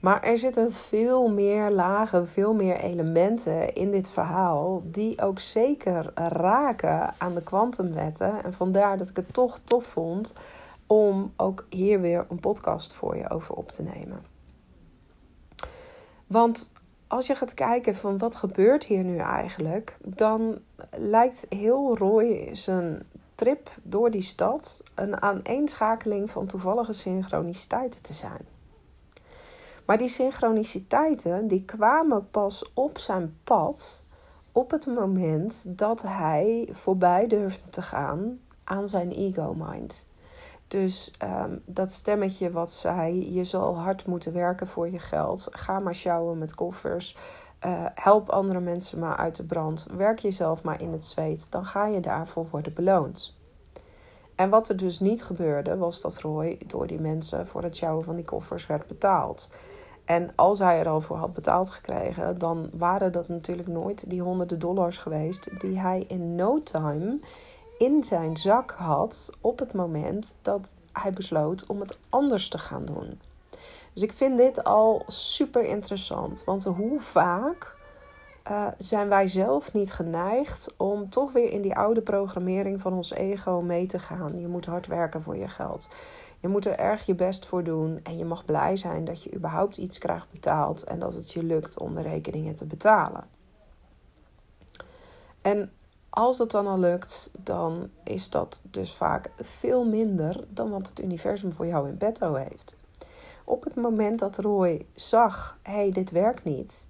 Maar 0.01 0.23
er 0.23 0.37
zitten 0.37 0.71
veel 0.71 1.27
meer 1.27 1.71
lagen, 1.71 2.27
veel 2.27 2.53
meer 2.53 2.75
elementen 2.75 3.73
in 3.73 3.91
dit 3.91 4.09
verhaal 4.09 4.81
die 4.85 5.21
ook 5.21 5.39
zeker 5.39 6.11
raken 6.15 7.13
aan 7.17 7.33
de 7.33 7.43
kwantumwetten. 7.43 8.43
En 8.43 8.53
vandaar 8.53 8.97
dat 8.97 9.09
ik 9.09 9.15
het 9.15 9.33
toch 9.33 9.59
tof 9.63 9.85
vond 9.85 10.35
om 10.87 11.33
ook 11.37 11.65
hier 11.69 12.01
weer 12.01 12.25
een 12.29 12.39
podcast 12.39 12.93
voor 12.93 13.17
je 13.17 13.29
over 13.29 13.55
op 13.55 13.71
te 13.71 13.83
nemen. 13.83 14.25
Want 16.27 16.71
als 17.13 17.27
je 17.27 17.35
gaat 17.35 17.53
kijken 17.53 17.95
van 17.95 18.17
wat 18.17 18.35
gebeurt 18.35 18.83
hier 18.83 19.03
nu 19.03 19.17
eigenlijk, 19.17 19.97
dan 20.05 20.59
lijkt 20.91 21.45
heel 21.49 21.97
Roy 21.97 22.49
zijn 22.53 23.03
trip 23.35 23.71
door 23.83 24.11
die 24.11 24.21
stad 24.21 24.83
een 24.95 25.21
aaneenschakeling 25.21 26.29
van 26.29 26.45
toevallige 26.45 26.93
synchroniciteiten 26.93 28.01
te 28.01 28.13
zijn. 28.13 28.45
Maar 29.85 29.97
die 29.97 30.07
synchroniciteiten 30.07 31.47
die 31.47 31.63
kwamen 31.65 32.29
pas 32.29 32.71
op 32.73 32.97
zijn 32.97 33.37
pad 33.43 34.03
op 34.51 34.71
het 34.71 34.85
moment 34.85 35.65
dat 35.77 36.01
hij 36.01 36.69
voorbij 36.71 37.27
durfde 37.27 37.69
te 37.69 37.81
gaan 37.81 38.39
aan 38.63 38.87
zijn 38.87 39.11
ego-mind. 39.11 40.05
Dus 40.73 41.11
um, 41.23 41.61
dat 41.65 41.91
stemmetje 41.91 42.51
wat 42.51 42.71
zei: 42.71 43.33
je 43.33 43.43
zal 43.43 43.77
hard 43.77 44.05
moeten 44.05 44.33
werken 44.33 44.67
voor 44.67 44.89
je 44.89 44.99
geld. 44.99 45.47
Ga 45.51 45.79
maar 45.79 45.95
sjouwen 45.95 46.37
met 46.37 46.55
koffers. 46.55 47.17
Uh, 47.65 47.85
help 47.95 48.29
andere 48.29 48.59
mensen 48.59 48.99
maar 48.99 49.17
uit 49.17 49.35
de 49.35 49.45
brand. 49.45 49.87
Werk 49.97 50.19
jezelf 50.19 50.63
maar 50.63 50.81
in 50.81 50.91
het 50.91 51.05
zweet. 51.05 51.51
Dan 51.51 51.65
ga 51.65 51.87
je 51.87 51.99
daarvoor 51.99 52.47
worden 52.49 52.73
beloond. 52.73 53.37
En 54.35 54.49
wat 54.49 54.69
er 54.69 54.77
dus 54.77 54.99
niet 54.99 55.23
gebeurde, 55.23 55.77
was 55.77 56.01
dat 56.01 56.19
Roy 56.19 56.59
door 56.67 56.87
die 56.87 56.99
mensen 56.99 57.47
voor 57.47 57.63
het 57.63 57.75
sjouwen 57.75 58.03
van 58.03 58.15
die 58.15 58.25
koffers 58.25 58.67
werd 58.67 58.87
betaald. 58.87 59.49
En 60.05 60.31
als 60.35 60.59
hij 60.59 60.79
er 60.79 60.89
al 60.89 61.01
voor 61.01 61.17
had 61.17 61.33
betaald 61.33 61.69
gekregen, 61.69 62.37
dan 62.37 62.69
waren 62.73 63.11
dat 63.11 63.27
natuurlijk 63.27 63.67
nooit 63.67 64.09
die 64.09 64.21
honderden 64.21 64.59
dollars 64.59 64.97
geweest 64.97 65.49
die 65.59 65.79
hij 65.79 66.05
in 66.07 66.35
no 66.35 66.63
time 66.63 67.19
in 67.83 68.03
zijn 68.03 68.37
zak 68.37 68.71
had 68.71 69.29
op 69.41 69.59
het 69.59 69.73
moment 69.73 70.35
dat 70.41 70.73
hij 70.91 71.13
besloot 71.13 71.65
om 71.65 71.79
het 71.79 71.97
anders 72.09 72.49
te 72.49 72.57
gaan 72.57 72.85
doen. 72.85 73.21
Dus 73.93 74.03
ik 74.03 74.13
vind 74.13 74.37
dit 74.37 74.63
al 74.63 75.03
super 75.07 75.63
interessant. 75.63 76.43
Want 76.43 76.63
hoe 76.63 76.99
vaak 76.99 77.75
uh, 78.51 78.67
zijn 78.77 79.09
wij 79.09 79.27
zelf 79.27 79.73
niet 79.73 79.93
geneigd 79.93 80.73
om 80.77 81.09
toch 81.09 81.31
weer 81.31 81.51
in 81.51 81.61
die 81.61 81.75
oude 81.75 82.01
programmering 82.01 82.81
van 82.81 82.93
ons 82.93 83.13
ego 83.13 83.61
mee 83.61 83.85
te 83.85 83.99
gaan? 83.99 84.39
Je 84.39 84.47
moet 84.47 84.65
hard 84.65 84.87
werken 84.87 85.21
voor 85.21 85.37
je 85.37 85.47
geld. 85.47 85.89
Je 86.39 86.47
moet 86.47 86.65
er 86.65 86.77
erg 86.77 87.05
je 87.05 87.15
best 87.15 87.45
voor 87.45 87.63
doen. 87.63 87.99
En 88.03 88.17
je 88.17 88.25
mag 88.25 88.45
blij 88.45 88.75
zijn 88.75 89.05
dat 89.05 89.23
je 89.23 89.35
überhaupt 89.35 89.77
iets 89.77 89.97
krijgt 89.97 90.29
betaald 90.31 90.83
en 90.83 90.99
dat 90.99 91.13
het 91.13 91.31
je 91.31 91.43
lukt 91.43 91.79
om 91.79 91.95
de 91.95 92.01
rekeningen 92.01 92.55
te 92.55 92.65
betalen. 92.65 93.23
En 95.41 95.71
als 96.13 96.37
dat 96.37 96.51
dan 96.51 96.67
al 96.67 96.79
lukt, 96.79 97.31
dan 97.37 97.89
is 98.03 98.29
dat 98.29 98.61
dus 98.63 98.93
vaak 98.93 99.31
veel 99.41 99.85
minder 99.85 100.43
dan 100.49 100.69
wat 100.69 100.87
het 100.87 101.01
universum 101.01 101.51
voor 101.51 101.67
jou 101.67 101.89
in 101.89 101.97
petto 101.97 102.33
heeft. 102.33 102.75
Op 103.43 103.63
het 103.63 103.75
moment 103.75 104.19
dat 104.19 104.37
Roy 104.37 104.85
zag: 104.95 105.57
hé, 105.61 105.73
hey, 105.73 105.91
dit 105.91 106.11
werkt 106.11 106.43
niet. 106.43 106.87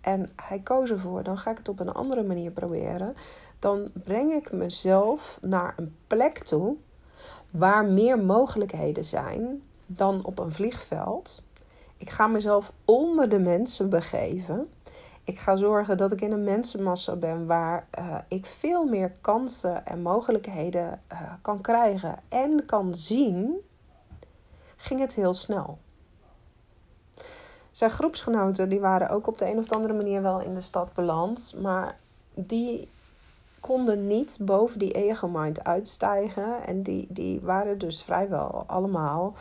En 0.00 0.32
hij 0.42 0.58
koos 0.58 0.90
ervoor, 0.90 1.22
dan 1.22 1.38
ga 1.38 1.50
ik 1.50 1.58
het 1.58 1.68
op 1.68 1.80
een 1.80 1.92
andere 1.92 2.22
manier 2.22 2.50
proberen. 2.50 3.14
Dan 3.58 3.90
breng 3.92 4.32
ik 4.32 4.52
mezelf 4.52 5.38
naar 5.42 5.74
een 5.76 5.96
plek 6.06 6.38
toe 6.38 6.76
waar 7.50 7.84
meer 7.84 8.18
mogelijkheden 8.18 9.04
zijn 9.04 9.62
dan 9.86 10.24
op 10.24 10.38
een 10.38 10.52
vliegveld. 10.52 11.44
Ik 11.96 12.10
ga 12.10 12.26
mezelf 12.26 12.72
onder 12.84 13.28
de 13.28 13.38
mensen 13.38 13.88
begeven. 13.88 14.68
Ik 15.26 15.38
ga 15.38 15.56
zorgen 15.56 15.96
dat 15.96 16.12
ik 16.12 16.20
in 16.20 16.32
een 16.32 16.44
mensenmassa 16.44 17.16
ben 17.16 17.46
waar 17.46 17.86
uh, 17.98 18.18
ik 18.28 18.46
veel 18.46 18.84
meer 18.84 19.12
kansen 19.20 19.86
en 19.86 20.02
mogelijkheden 20.02 21.00
uh, 21.12 21.20
kan 21.42 21.60
krijgen 21.60 22.18
en 22.28 22.64
kan 22.66 22.94
zien. 22.94 23.54
Ging 24.76 25.00
het 25.00 25.14
heel 25.14 25.34
snel. 25.34 25.78
Zijn 27.70 27.90
groepsgenoten 27.90 28.68
die 28.68 28.80
waren 28.80 29.08
ook 29.08 29.26
op 29.26 29.38
de 29.38 29.46
een 29.46 29.58
of 29.58 29.72
andere 29.72 29.94
manier 29.94 30.22
wel 30.22 30.40
in 30.40 30.54
de 30.54 30.60
stad 30.60 30.92
beland, 30.92 31.54
maar 31.60 31.98
die 32.34 32.88
konden 33.60 34.06
niet 34.06 34.38
boven 34.40 34.78
die 34.78 34.92
ego-mind 34.92 35.64
uitstijgen. 35.64 36.66
En 36.66 36.82
die, 36.82 37.06
die 37.10 37.40
waren 37.40 37.78
dus 37.78 38.02
vrijwel 38.02 38.64
allemaal 38.66 39.34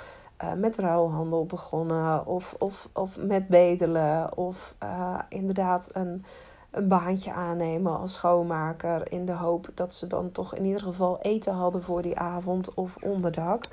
uh, 0.46 0.54
met 0.54 0.78
ruilhandel 0.78 1.46
begonnen. 1.46 2.26
Of, 2.26 2.56
of, 2.60 2.90
of 2.94 3.18
met 3.20 3.48
bedelen. 3.48 4.38
Of 4.38 4.76
uh, 4.84 5.20
inderdaad 5.30 5.90
een, 5.94 6.26
een 6.72 6.88
baantje 6.88 7.34
aannemen 7.34 8.00
als 8.00 8.14
schoonmaker. 8.14 9.12
In 9.12 9.26
de 9.26 9.32
hoop 9.34 9.70
dat 9.74 9.94
ze 9.94 10.08
dan 10.08 10.32
toch 10.32 10.56
in 10.56 10.66
ieder 10.66 10.82
geval 10.82 11.20
eten 11.22 11.54
hadden 11.54 11.84
voor 11.84 12.02
die 12.02 12.18
avond 12.18 12.74
of 12.74 12.98
onderdak. 13.02 13.64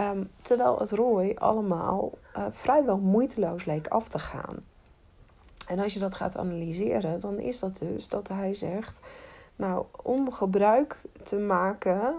Um, 0.00 0.30
terwijl 0.42 0.78
het 0.78 0.90
rooi 0.90 1.34
allemaal 1.34 2.10
uh, 2.36 2.46
vrijwel 2.50 2.98
moeiteloos 2.98 3.64
leek 3.64 3.88
af 3.88 4.08
te 4.08 4.18
gaan. 4.18 4.56
En 5.66 5.78
als 5.78 5.94
je 5.94 5.98
dat 5.98 6.14
gaat 6.14 6.36
analyseren, 6.36 7.20
dan 7.20 7.38
is 7.38 7.58
dat 7.58 7.76
dus 7.76 8.08
dat 8.08 8.28
hij 8.28 8.54
zegt 8.54 9.00
nou, 9.56 9.84
om 10.02 10.32
gebruik 10.32 11.00
te 11.22 11.38
maken 11.38 12.14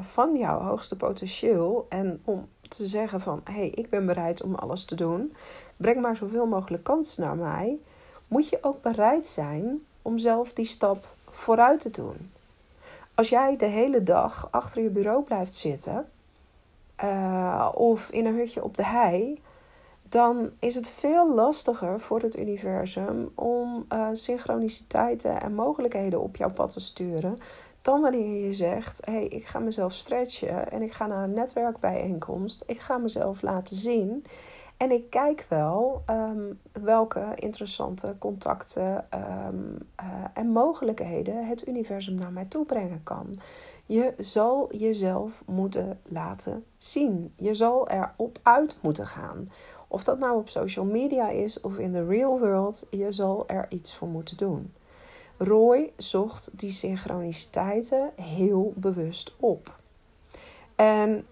van 0.00 0.36
jouw 0.36 0.60
hoogste 0.60 0.96
potentieel 0.96 1.86
en 1.88 2.20
om 2.24 2.48
te 2.76 2.86
zeggen 2.86 3.20
van 3.20 3.40
hé, 3.44 3.52
hey, 3.52 3.68
ik 3.68 3.90
ben 3.90 4.06
bereid 4.06 4.42
om 4.42 4.54
alles 4.54 4.84
te 4.84 4.94
doen, 4.94 5.34
breng 5.76 6.00
maar 6.00 6.16
zoveel 6.16 6.46
mogelijk 6.46 6.84
kansen 6.84 7.22
naar 7.22 7.36
mij, 7.36 7.78
moet 8.28 8.48
je 8.48 8.58
ook 8.60 8.82
bereid 8.82 9.26
zijn 9.26 9.82
om 10.02 10.18
zelf 10.18 10.52
die 10.52 10.64
stap 10.64 11.08
vooruit 11.30 11.80
te 11.80 11.90
doen. 11.90 12.30
Als 13.14 13.28
jij 13.28 13.56
de 13.56 13.66
hele 13.66 14.02
dag 14.02 14.48
achter 14.50 14.82
je 14.82 14.88
bureau 14.88 15.22
blijft 15.22 15.54
zitten 15.54 16.10
uh, 17.04 17.68
of 17.74 18.10
in 18.10 18.26
een 18.26 18.36
hutje 18.36 18.64
op 18.64 18.76
de 18.76 18.84
hei, 18.84 19.40
dan 20.02 20.50
is 20.58 20.74
het 20.74 20.88
veel 20.88 21.34
lastiger 21.34 22.00
voor 22.00 22.20
het 22.20 22.36
universum 22.36 23.30
om 23.34 23.86
uh, 23.92 24.08
synchroniciteiten 24.12 25.40
en 25.40 25.54
mogelijkheden 25.54 26.20
op 26.20 26.36
jouw 26.36 26.50
pad 26.50 26.70
te 26.70 26.80
sturen. 26.80 27.40
Dan 27.82 28.00
wanneer 28.00 28.44
je 28.46 28.54
zegt: 28.54 29.00
hé, 29.04 29.12
hey, 29.12 29.26
ik 29.26 29.46
ga 29.46 29.58
mezelf 29.58 29.92
stretchen 29.92 30.70
en 30.70 30.82
ik 30.82 30.92
ga 30.92 31.06
naar 31.06 31.24
een 31.24 31.32
netwerkbijeenkomst. 31.32 32.64
Ik 32.66 32.80
ga 32.80 32.98
mezelf 32.98 33.42
laten 33.42 33.76
zien. 33.76 34.24
En 34.76 34.90
ik 34.90 35.10
kijk 35.10 35.46
wel 35.48 36.02
um, 36.10 36.60
welke 36.72 37.32
interessante 37.34 38.14
contacten 38.18 39.06
um, 39.14 39.78
uh, 40.00 40.24
en 40.34 40.48
mogelijkheden 40.48 41.46
het 41.46 41.68
universum 41.68 42.14
naar 42.14 42.32
mij 42.32 42.44
toe 42.44 42.64
brengen 42.64 43.02
kan. 43.02 43.38
Je 43.86 44.14
zal 44.18 44.74
jezelf 44.76 45.42
moeten 45.46 46.00
laten 46.08 46.64
zien. 46.76 47.32
Je 47.36 47.54
zal 47.54 47.88
erop 47.88 48.38
uit 48.42 48.76
moeten 48.80 49.06
gaan. 49.06 49.48
Of 49.88 50.04
dat 50.04 50.18
nou 50.18 50.38
op 50.38 50.48
social 50.48 50.84
media 50.84 51.28
is 51.28 51.60
of 51.60 51.78
in 51.78 51.92
de 51.92 52.06
real 52.06 52.38
world, 52.38 52.86
je 52.90 53.12
zal 53.12 53.48
er 53.48 53.66
iets 53.68 53.94
voor 53.94 54.08
moeten 54.08 54.36
doen. 54.36 54.72
Roy 55.44 55.92
zocht 55.96 56.58
die 56.58 56.70
synchroniciteiten 56.70 58.12
heel 58.16 58.72
bewust 58.76 59.34
op. 59.36 59.78
En 60.76 61.26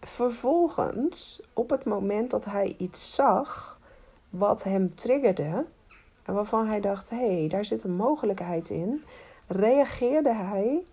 vervolgens, 0.00 1.40
op 1.52 1.70
het 1.70 1.84
moment 1.84 2.30
dat 2.30 2.44
hij 2.44 2.74
iets 2.78 3.14
zag 3.14 3.80
wat 4.30 4.62
hem 4.62 4.94
triggerde 4.94 5.64
en 6.22 6.34
waarvan 6.34 6.66
hij 6.66 6.80
dacht: 6.80 7.10
hé, 7.10 7.38
hey, 7.38 7.48
daar 7.48 7.64
zit 7.64 7.82
een 7.82 7.96
mogelijkheid 7.96 8.70
in, 8.70 9.04
reageerde 9.46 10.34
hij 10.34 10.84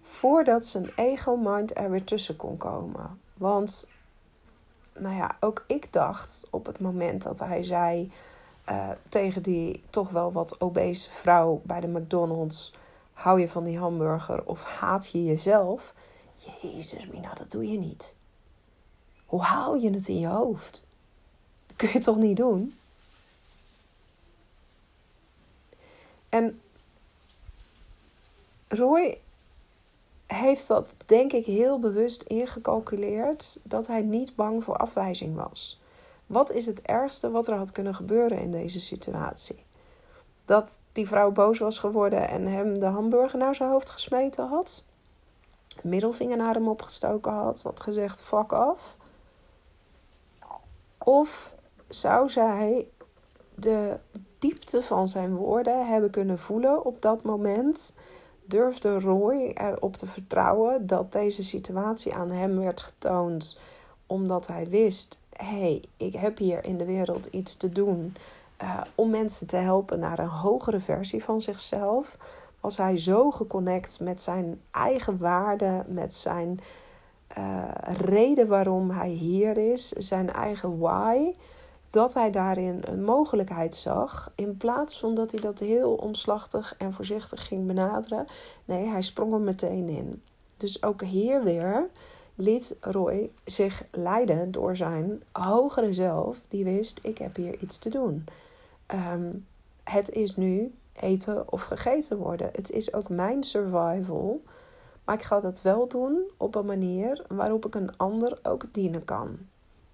voordat 0.00 0.64
zijn 0.64 0.90
ego-mind 0.96 1.76
er 1.76 1.90
weer 1.90 2.04
tussen 2.04 2.36
kon 2.36 2.56
komen. 2.56 3.20
Want 3.34 3.88
nou 4.94 5.16
ja, 5.16 5.36
ook 5.40 5.64
ik 5.66 5.92
dacht 5.92 6.46
op 6.50 6.66
het 6.66 6.80
moment 6.80 7.22
dat 7.22 7.38
hij 7.38 7.62
zei 7.62 8.12
uh, 8.68 8.90
tegen 9.08 9.42
die 9.42 9.82
toch 9.90 10.10
wel 10.10 10.32
wat 10.32 10.60
obese 10.60 11.10
vrouw 11.10 11.60
bij 11.64 11.80
de 11.80 11.88
McDonald's: 11.88 12.72
hou 13.12 13.40
je 13.40 13.48
van 13.48 13.64
die 13.64 13.78
hamburger 13.78 14.44
of 14.44 14.64
haat 14.64 15.10
je 15.10 15.24
jezelf? 15.24 15.94
Jezus, 16.60 17.06
Mina, 17.06 17.34
dat 17.34 17.50
doe 17.50 17.70
je 17.70 17.78
niet. 17.78 18.16
Hoe 19.26 19.42
haal 19.42 19.74
je 19.74 19.90
het 19.90 20.08
in 20.08 20.18
je 20.18 20.26
hoofd? 20.26 20.84
Dat 21.66 21.76
kun 21.76 21.88
je 21.92 21.98
toch 21.98 22.16
niet 22.16 22.36
doen? 22.36 22.74
En 26.28 26.60
Roy 28.68 29.18
heeft 30.26 30.68
dat 30.68 30.92
denk 31.06 31.32
ik 31.32 31.46
heel 31.46 31.78
bewust 31.78 32.22
ingecalculeerd 32.22 33.58
dat 33.62 33.86
hij 33.86 34.02
niet 34.02 34.34
bang 34.36 34.64
voor 34.64 34.76
afwijzing 34.76 35.36
was. 35.36 35.80
Wat 36.32 36.52
is 36.52 36.66
het 36.66 36.82
ergste 36.82 37.30
wat 37.30 37.48
er 37.48 37.56
had 37.56 37.72
kunnen 37.72 37.94
gebeuren 37.94 38.38
in 38.38 38.50
deze 38.50 38.80
situatie? 38.80 39.64
Dat 40.44 40.76
die 40.92 41.06
vrouw 41.06 41.30
boos 41.30 41.58
was 41.58 41.78
geworden 41.78 42.28
en 42.28 42.46
hem 42.46 42.78
de 42.78 42.86
hamburger 42.86 43.38
naar 43.38 43.54
zijn 43.54 43.70
hoofd 43.70 43.90
gesmeten 43.90 44.46
had? 44.46 44.84
Middelvinger 45.82 46.36
naar 46.36 46.54
hem 46.54 46.68
opgestoken 46.68 47.32
had, 47.32 47.62
had 47.62 47.80
gezegd 47.80 48.22
fuck 48.22 48.52
off? 48.52 48.96
Of 50.98 51.54
zou 51.88 52.28
zij 52.28 52.88
de 53.54 53.98
diepte 54.38 54.82
van 54.82 55.08
zijn 55.08 55.34
woorden 55.34 55.86
hebben 55.86 56.10
kunnen 56.10 56.38
voelen 56.38 56.84
op 56.84 57.02
dat 57.02 57.22
moment 57.22 57.94
durfde 58.44 59.00
Roy 59.00 59.50
erop 59.54 59.96
te 59.96 60.06
vertrouwen 60.06 60.86
dat 60.86 61.12
deze 61.12 61.44
situatie 61.44 62.14
aan 62.14 62.30
hem 62.30 62.58
werd 62.58 62.80
getoond, 62.80 63.60
omdat 64.06 64.46
hij 64.46 64.68
wist: 64.68 65.21
hey, 65.42 65.82
ik 65.96 66.14
heb 66.14 66.38
hier 66.38 66.64
in 66.64 66.78
de 66.78 66.84
wereld 66.84 67.26
iets 67.26 67.56
te 67.56 67.68
doen 67.68 68.16
uh, 68.62 68.80
om 68.94 69.10
mensen 69.10 69.46
te 69.46 69.56
helpen 69.56 69.98
naar 69.98 70.18
een 70.18 70.26
hogere 70.28 70.80
versie 70.80 71.24
van 71.24 71.40
zichzelf. 71.40 72.18
Was 72.60 72.76
hij 72.76 72.98
zo 72.98 73.30
geconnect 73.30 74.00
met 74.00 74.20
zijn 74.20 74.60
eigen 74.70 75.18
waarde, 75.18 75.84
met 75.86 76.14
zijn 76.14 76.60
uh, 77.38 77.64
reden 77.98 78.48
waarom 78.48 78.90
hij 78.90 79.10
hier 79.10 79.58
is, 79.58 79.88
zijn 79.88 80.32
eigen 80.32 80.78
why 80.78 81.34
dat 81.90 82.14
hij 82.14 82.30
daarin 82.30 82.82
een 82.84 83.04
mogelijkheid 83.04 83.74
zag. 83.74 84.32
In 84.34 84.56
plaats 84.56 85.00
van 85.00 85.14
dat 85.14 85.30
hij 85.30 85.40
dat 85.40 85.58
heel 85.58 85.92
omslachtig 85.92 86.74
en 86.78 86.92
voorzichtig 86.92 87.46
ging 87.46 87.66
benaderen. 87.66 88.26
Nee, 88.64 88.86
hij 88.86 89.02
sprong 89.02 89.32
er 89.32 89.40
meteen 89.40 89.88
in. 89.88 90.22
Dus 90.56 90.82
ook 90.82 91.02
hier 91.02 91.42
weer 91.42 91.90
liet 92.34 92.76
Roy 92.80 93.30
zich 93.44 93.84
leiden 93.90 94.50
door 94.50 94.76
zijn 94.76 95.22
hogere 95.32 95.92
zelf. 95.92 96.40
Die 96.48 96.64
wist, 96.64 96.98
ik 97.02 97.18
heb 97.18 97.36
hier 97.36 97.58
iets 97.58 97.78
te 97.78 97.88
doen. 97.88 98.24
Um, 98.94 99.46
het 99.84 100.10
is 100.10 100.36
nu 100.36 100.74
eten 100.92 101.52
of 101.52 101.62
gegeten 101.62 102.16
worden. 102.16 102.48
Het 102.52 102.70
is 102.70 102.94
ook 102.94 103.08
mijn 103.08 103.42
survival. 103.42 104.42
Maar 105.04 105.14
ik 105.14 105.22
ga 105.22 105.40
dat 105.40 105.62
wel 105.62 105.88
doen 105.88 106.30
op 106.36 106.54
een 106.54 106.66
manier 106.66 107.24
waarop 107.28 107.66
ik 107.66 107.74
een 107.74 107.96
ander 107.96 108.38
ook 108.42 108.64
dienen 108.72 109.04
kan. 109.04 109.38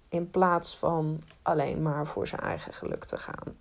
In 0.09 0.29
plaats 0.29 0.77
van 0.77 1.21
alleen 1.41 1.81
maar 1.81 2.07
voor 2.07 2.27
zijn 2.27 2.41
eigen 2.41 2.73
geluk 2.73 3.05
te 3.05 3.17
gaan. 3.17 3.55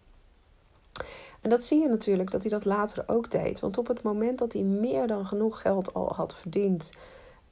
En 1.41 1.51
dat 1.51 1.65
zie 1.65 1.81
je 1.81 1.89
natuurlijk 1.89 2.31
dat 2.31 2.43
hij 2.43 2.51
dat 2.51 2.65
later 2.65 3.05
ook 3.07 3.31
deed. 3.31 3.61
Want 3.61 3.79
op 3.79 3.87
het 3.87 4.03
moment 4.03 4.39
dat 4.39 4.53
hij 4.53 4.63
meer 4.63 5.07
dan 5.07 5.27
genoeg 5.27 5.61
geld 5.61 5.95
al 5.95 6.13
had 6.15 6.35
verdiend 6.35 6.91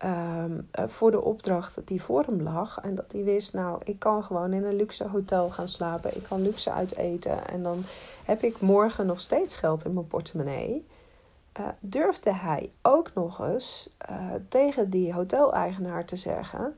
um, 0.04 0.68
voor 0.72 1.10
de 1.10 1.22
opdracht 1.22 1.78
die 1.84 2.02
voor 2.02 2.22
hem 2.22 2.42
lag. 2.42 2.78
En 2.82 2.94
dat 2.94 3.12
hij 3.12 3.24
wist, 3.24 3.52
nou, 3.52 3.80
ik 3.84 3.98
kan 3.98 4.24
gewoon 4.24 4.52
in 4.52 4.64
een 4.64 4.76
luxe 4.76 5.08
hotel 5.08 5.50
gaan 5.50 5.68
slapen. 5.68 6.16
Ik 6.16 6.22
kan 6.22 6.42
luxe 6.42 6.72
uiteten. 6.72 7.48
En 7.48 7.62
dan 7.62 7.82
heb 8.24 8.42
ik 8.42 8.60
morgen 8.60 9.06
nog 9.06 9.20
steeds 9.20 9.54
geld 9.54 9.84
in 9.84 9.92
mijn 9.92 10.06
portemonnee. 10.06 10.86
Uh, 11.60 11.66
durfde 11.80 12.32
hij 12.32 12.70
ook 12.82 13.10
nog 13.14 13.48
eens 13.48 13.90
uh, 14.10 14.32
tegen 14.48 14.90
die 14.90 15.12
hoteleigenaar 15.12 16.04
te 16.04 16.16
zeggen 16.16 16.74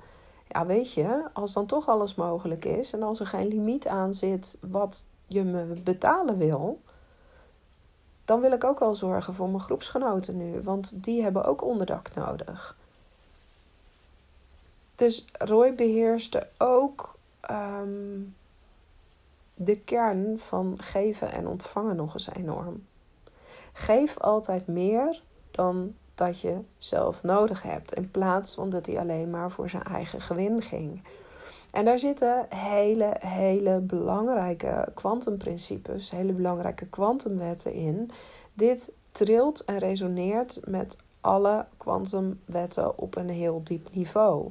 ja, 0.48 0.66
weet 0.66 0.92
je, 0.92 1.24
als 1.32 1.52
dan 1.52 1.66
toch 1.66 1.88
alles 1.88 2.14
mogelijk 2.14 2.64
is 2.64 2.92
en 2.92 3.02
als 3.02 3.20
er 3.20 3.26
geen 3.26 3.48
limiet 3.48 3.86
aan 3.86 4.14
zit 4.14 4.58
wat 4.60 5.06
je 5.26 5.44
me 5.44 5.64
betalen 5.84 6.38
wil, 6.38 6.80
dan 8.24 8.40
wil 8.40 8.52
ik 8.52 8.64
ook 8.64 8.78
wel 8.78 8.94
zorgen 8.94 9.34
voor 9.34 9.48
mijn 9.48 9.60
groepsgenoten 9.60 10.36
nu, 10.36 10.60
want 10.62 11.04
die 11.04 11.22
hebben 11.22 11.44
ook 11.44 11.64
onderdak 11.64 12.14
nodig. 12.14 12.76
Dus 14.98 15.24
Roy 15.32 15.74
beheerste 15.74 16.48
ook 16.56 17.18
ehm, 17.40 18.20
de 19.54 19.78
kern 19.78 20.38
van 20.38 20.74
geven 20.76 21.32
en 21.32 21.46
ontvangen 21.46 21.96
nog 21.96 22.14
eens 22.14 22.30
enorm. 22.34 22.86
Geef 23.72 24.18
altijd 24.18 24.66
meer 24.66 25.22
dan 25.50 25.94
dat 26.14 26.40
je 26.40 26.58
zelf 26.78 27.22
nodig 27.22 27.62
hebt, 27.62 27.94
in 27.94 28.10
plaats 28.10 28.54
van 28.54 28.70
dat 28.70 28.86
hij 28.86 28.98
alleen 28.98 29.30
maar 29.30 29.50
voor 29.50 29.68
zijn 29.68 29.82
eigen 29.82 30.20
gewin 30.20 30.62
ging. 30.62 31.02
En 31.70 31.84
daar 31.84 31.98
zitten 31.98 32.46
hele, 32.48 33.16
hele 33.18 33.78
belangrijke 33.78 34.88
kwantumprincipes, 34.94 36.10
hele 36.10 36.32
belangrijke 36.32 36.86
kwantumwetten 36.86 37.72
in. 37.72 38.10
Dit 38.54 38.92
trilt 39.10 39.64
en 39.64 39.78
resoneert 39.78 40.60
met 40.64 40.98
alle 41.20 41.66
kwantumwetten 41.76 42.98
op 42.98 43.16
een 43.16 43.28
heel 43.28 43.60
diep 43.64 43.88
niveau. 43.92 44.50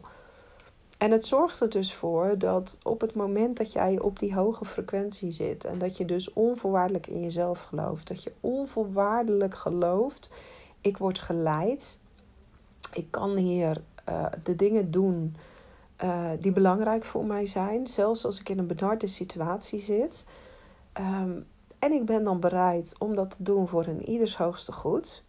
En 0.98 1.12
het 1.12 1.26
zorgt 1.26 1.60
er 1.60 1.70
dus 1.70 1.94
voor 1.94 2.38
dat 2.38 2.78
op 2.84 3.02
het 3.02 3.16
moment 3.16 3.58
dat 3.58 3.72
jij 3.72 4.00
op 4.00 4.20
die 4.20 4.36
hoge 4.36 4.66
frequentie 4.66 5.32
zit 5.32 5.66
en 5.66 5.78
dat 5.78 5.98
je 5.98 6.06
dus 6.06 6.34
onvoorwaardelijk 6.34 7.08
in 7.08 7.22
jezelf 7.22 7.64
gelooft, 7.64 8.08
dat 8.08 8.24
je 8.24 8.34
onvoorwaardelijk 8.40 9.56
gelooft, 9.56 10.32
ik 10.82 10.98
word 10.98 11.20
geleid, 11.20 12.00
ik 12.94 13.08
kan 13.10 13.36
hier 13.36 13.82
uh, 14.10 14.26
de 14.44 14.56
dingen 14.56 14.92
doen 14.92 15.36
uh, 16.04 16.30
die 16.40 16.52
belangrijk 16.52 17.04
voor 17.04 17.26
mij 17.26 17.46
zijn, 17.46 17.88
zelfs 17.88 18.26
als 18.26 18.40
ik 18.40 18.50
in 18.50 18.60
een 18.60 18.68
benarde 18.68 19.08
situatie 19.08 19.80
zit. 19.80 20.26
Um, 21.00 21.46
en 21.80 21.92
ik 21.92 22.06
ben 22.06 22.24
dan 22.24 22.40
bereid 22.40 22.96
om 22.98 23.16
dat 23.16 23.36
te 23.36 23.44
doen 23.44 23.68
voor 23.68 23.86
een 23.86 24.10
ieders 24.10 24.38
hoogste 24.38 24.72
goed. 24.72 25.24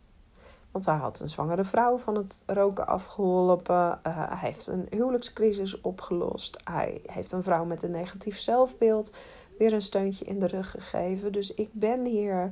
Want 0.71 0.87
hij 0.87 0.97
had 0.97 1.21
een 1.21 1.29
zwangere 1.29 1.65
vrouw 1.65 1.99
van 1.99 2.15
het 2.15 2.43
roken 2.47 2.87
afgeholpen. 2.87 4.01
Uh, 4.07 4.29
hij 4.29 4.49
heeft 4.49 4.67
een 4.67 4.87
huwelijkscrisis 4.91 5.81
opgelost. 5.81 6.61
Hij 6.65 7.01
heeft 7.07 7.33
een 7.33 7.43
vrouw 7.43 7.65
met 7.65 7.83
een 7.83 7.91
negatief 7.91 8.39
zelfbeeld 8.39 9.13
weer 9.59 9.73
een 9.73 9.83
steuntje 9.83 10.25
in 10.25 10.39
de 10.39 10.47
rug 10.47 10.71
gegeven. 10.71 11.33
Dus 11.33 11.55
ik 11.55 11.69
ben 11.73 12.05
hier 12.05 12.51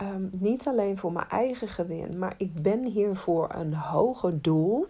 um, 0.00 0.30
niet 0.32 0.66
alleen 0.66 0.98
voor 0.98 1.12
mijn 1.12 1.28
eigen 1.28 1.68
gewin, 1.68 2.18
maar 2.18 2.34
ik 2.36 2.62
ben 2.62 2.84
hier 2.84 3.16
voor 3.16 3.54
een 3.54 3.74
hoger 3.74 4.42
doel. 4.42 4.86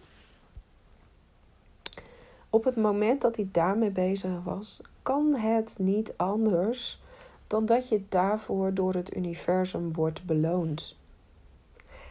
Op 2.50 2.64
het 2.64 2.76
moment 2.76 3.20
dat 3.20 3.36
hij 3.36 3.48
daarmee 3.52 3.90
bezig 3.90 4.42
was, 4.44 4.80
kan 5.02 5.34
het 5.34 5.76
niet 5.78 6.14
anders 6.16 7.02
dan 7.46 7.66
dat 7.66 7.88
je 7.88 8.02
daarvoor 8.08 8.74
door 8.74 8.94
het 8.94 9.16
universum 9.16 9.92
wordt 9.92 10.24
beloond. 10.24 10.96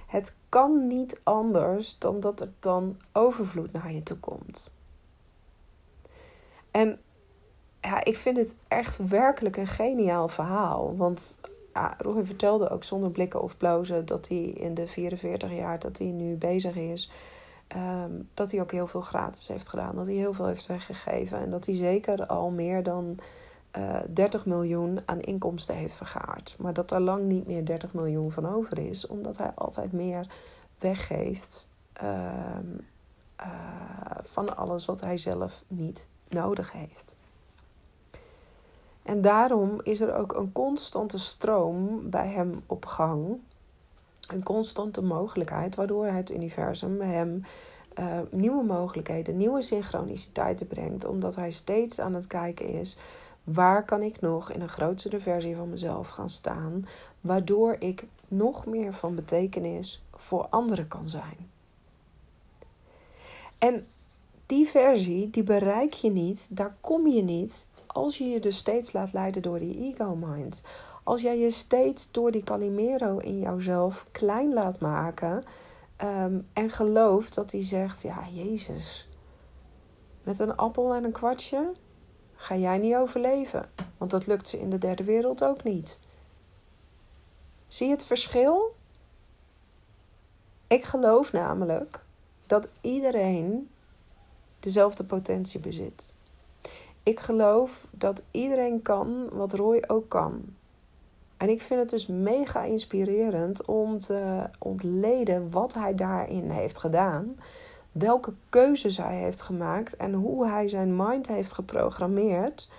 Het 0.06 0.36
kan 0.50 0.88
niet 0.88 1.20
anders 1.24 1.98
dan 2.00 2.20
dat 2.20 2.42
er 2.42 2.52
dan 2.60 2.98
overvloed 3.12 3.72
naar 3.72 3.92
je 3.92 4.04
toe 4.04 4.18
komt. 4.18 4.76
En 6.72 7.00
ja, 7.82 8.04
ik 8.04 8.18
vind 8.18 8.38
het 8.38 8.56
echt 8.68 9.08
werkelijk 9.08 9.58
een 9.58 9.68
geniaal 9.68 10.28
verhaal. 10.28 10.98
Want 10.98 11.40
ja, 11.74 11.98
vertelde 12.24 12.70
ook 12.70 12.84
zonder 12.84 13.12
blikken 13.12 13.42
of 13.42 13.58
blozen 13.58 14.06
dat 14.06 14.28
hij 14.28 14.44
in 14.44 14.74
de 14.74 14.88
44 14.88 15.52
jaar 15.52 15.80
dat 15.80 15.98
hij 15.98 16.08
nu 16.08 16.36
bezig 16.36 16.76
is, 16.76 17.12
ehm, 17.68 18.12
dat 18.34 18.52
hij 18.52 18.62
ook 18.62 18.72
heel 18.72 18.88
veel 18.88 19.02
gratis 19.02 19.48
heeft 19.48 19.68
gedaan. 19.68 19.96
Dat 19.96 20.08
hij 20.08 20.16
heel 20.16 20.34
veel 20.34 20.48
heeft 20.48 20.66
weggegeven. 20.66 21.40
En 21.40 21.50
dat 21.50 21.66
hij 21.66 21.76
zeker 21.76 22.26
al 22.26 22.50
meer 22.50 22.84
dan 22.84 23.18
30 24.14 24.42
eh, 24.42 24.48
miljoen 24.48 25.00
aan 25.06 25.22
inkomsten 25.22 25.76
heeft 25.76 25.94
vergaard. 25.94 26.56
Maar 26.60 26.74
dat 26.74 26.92
er 26.92 27.02
lang 27.02 27.24
niet 27.24 27.48
meer 27.48 27.66
30 27.66 27.94
miljoen 27.94 28.32
van 28.32 28.54
over 28.54 28.80
is, 28.80 29.08
omdat 29.08 29.38
hij 29.38 29.52
altijd 29.56 29.92
meer 29.92 30.28
weggeeft 30.80 31.68
ehm, 31.94 32.66
eh, 33.36 33.48
van 34.22 34.58
alles 34.58 34.86
wat 34.86 35.02
hij 35.02 35.18
zelf 35.18 35.64
niet 35.68 36.08
nodig 36.30 36.72
heeft. 36.72 37.16
En 39.04 39.22
daarom 39.22 39.80
is 39.84 40.02
er 40.02 40.16
ook 40.16 40.34
een 40.34 40.52
constante 40.52 41.18
stroom 41.18 42.10
bij 42.10 42.28
hem 42.28 42.64
op 42.66 42.86
gang. 42.86 43.40
Een 44.28 44.44
constante 44.44 45.02
mogelijkheid, 45.02 45.76
waardoor 45.76 46.06
het 46.06 46.32
universum 46.32 47.02
hem 47.02 47.44
uh, 48.00 48.20
nieuwe 48.32 48.64
mogelijkheden, 48.64 49.38
nieuwe 49.38 49.62
synchroniciteiten 49.62 50.68
brengt. 50.68 51.06
Omdat 51.06 51.36
hij 51.36 51.52
steeds 51.52 52.00
aan 52.00 52.14
het 52.14 52.28
kijken 52.28 52.68
is 52.68 52.98
Waar 53.46 53.86
kan 53.86 54.02
ik 54.02 54.22
nog 54.22 54.52
in 54.52 54.62
een 54.62 54.70
grotere 54.70 55.20
versie 55.20 55.56
van 55.56 55.70
mezelf 55.70 56.10
gaan 56.10 56.30
staan, 56.30 56.88
waardoor 57.22 57.76
ik 57.80 58.06
nog 58.28 58.66
meer 58.66 58.94
van 58.94 59.16
betekenis 59.16 60.04
voor 60.14 60.48
anderen 60.50 60.88
kan 60.88 61.08
zijn? 61.08 61.50
En 63.58 63.88
die 64.46 64.68
versie, 64.68 65.30
die 65.30 65.44
bereik 65.44 65.94
je 65.94 66.12
niet, 66.12 66.48
daar 66.50 66.76
kom 66.82 67.08
je 67.08 67.22
niet 67.22 67.68
als 67.88 68.18
je 68.18 68.24
je 68.24 68.40
dus 68.40 68.58
steeds 68.58 68.94
laat 68.94 69.14
leiden 69.14 69.42
door 69.42 69.60
die 69.60 69.78
ego-mind. 69.78 70.62
Als 71.04 71.22
jij 71.22 71.38
je 71.40 71.50
steeds 71.50 72.12
door 72.12 72.32
die 72.32 72.44
Calimero 72.44 73.18
in 73.18 73.40
jouzelf 73.40 74.06
klein 74.12 74.54
laat 74.54 74.80
maken 74.80 75.44
um, 76.04 76.46
en 76.54 76.70
gelooft 76.70 77.36
dat 77.36 77.52
hij 77.52 77.64
zegt: 77.64 78.02
Ja, 78.02 78.18
Jezus, 78.32 79.08
met 80.24 80.40
een 80.40 80.56
appel 80.56 80.94
en 80.94 81.04
een 81.04 81.12
kwartje, 81.12 81.72
ga 82.36 82.56
jij 82.56 82.78
niet 82.78 82.96
overleven. 82.96 83.70
Want 83.98 84.12
dat 84.12 84.28
lukt 84.28 84.48
ze 84.48 84.60
in 84.60 84.70
de 84.70 84.78
derde 84.78 85.04
wereld 85.04 85.44
ook 85.44 85.64
niet. 85.64 86.00
Zie 87.68 87.88
je 87.88 87.94
het 87.94 88.06
verschil? 88.06 88.76
Ik 90.68 90.84
geloof 90.84 91.32
namelijk 91.32 92.04
dat 92.48 92.70
iedereen 92.82 93.70
dezelfde 94.60 95.04
potentie 95.04 95.60
bezit. 95.60 96.14
Ik 97.04 97.20
geloof 97.20 97.88
dat 97.92 98.24
iedereen 98.32 98.82
kan 98.82 99.30
wat 99.32 99.54
Roy 99.54 99.84
ook 99.88 100.10
kan. 100.10 100.44
En 101.38 101.50
ik 101.50 101.62
vind 101.62 101.80
het 101.80 101.90
dus 101.90 102.08
mega 102.08 102.64
inspirerend 102.64 103.66
om 103.66 104.00
te 104.00 104.50
ontleden 104.60 105.52
wat 105.52 105.74
hij 105.74 105.96
daarin 105.96 106.50
heeft 106.50 106.78
gedaan 106.78 107.36
welke 107.98 108.34
keuzes 108.50 108.98
hij 108.98 109.16
heeft 109.16 109.42
gemaakt 109.42 109.96
en 109.96 110.14
hoe 110.14 110.48
hij 110.48 110.68
zijn 110.68 110.96
mind 110.96 111.28
heeft 111.28 111.54
geprogrammeerd, 111.54 112.70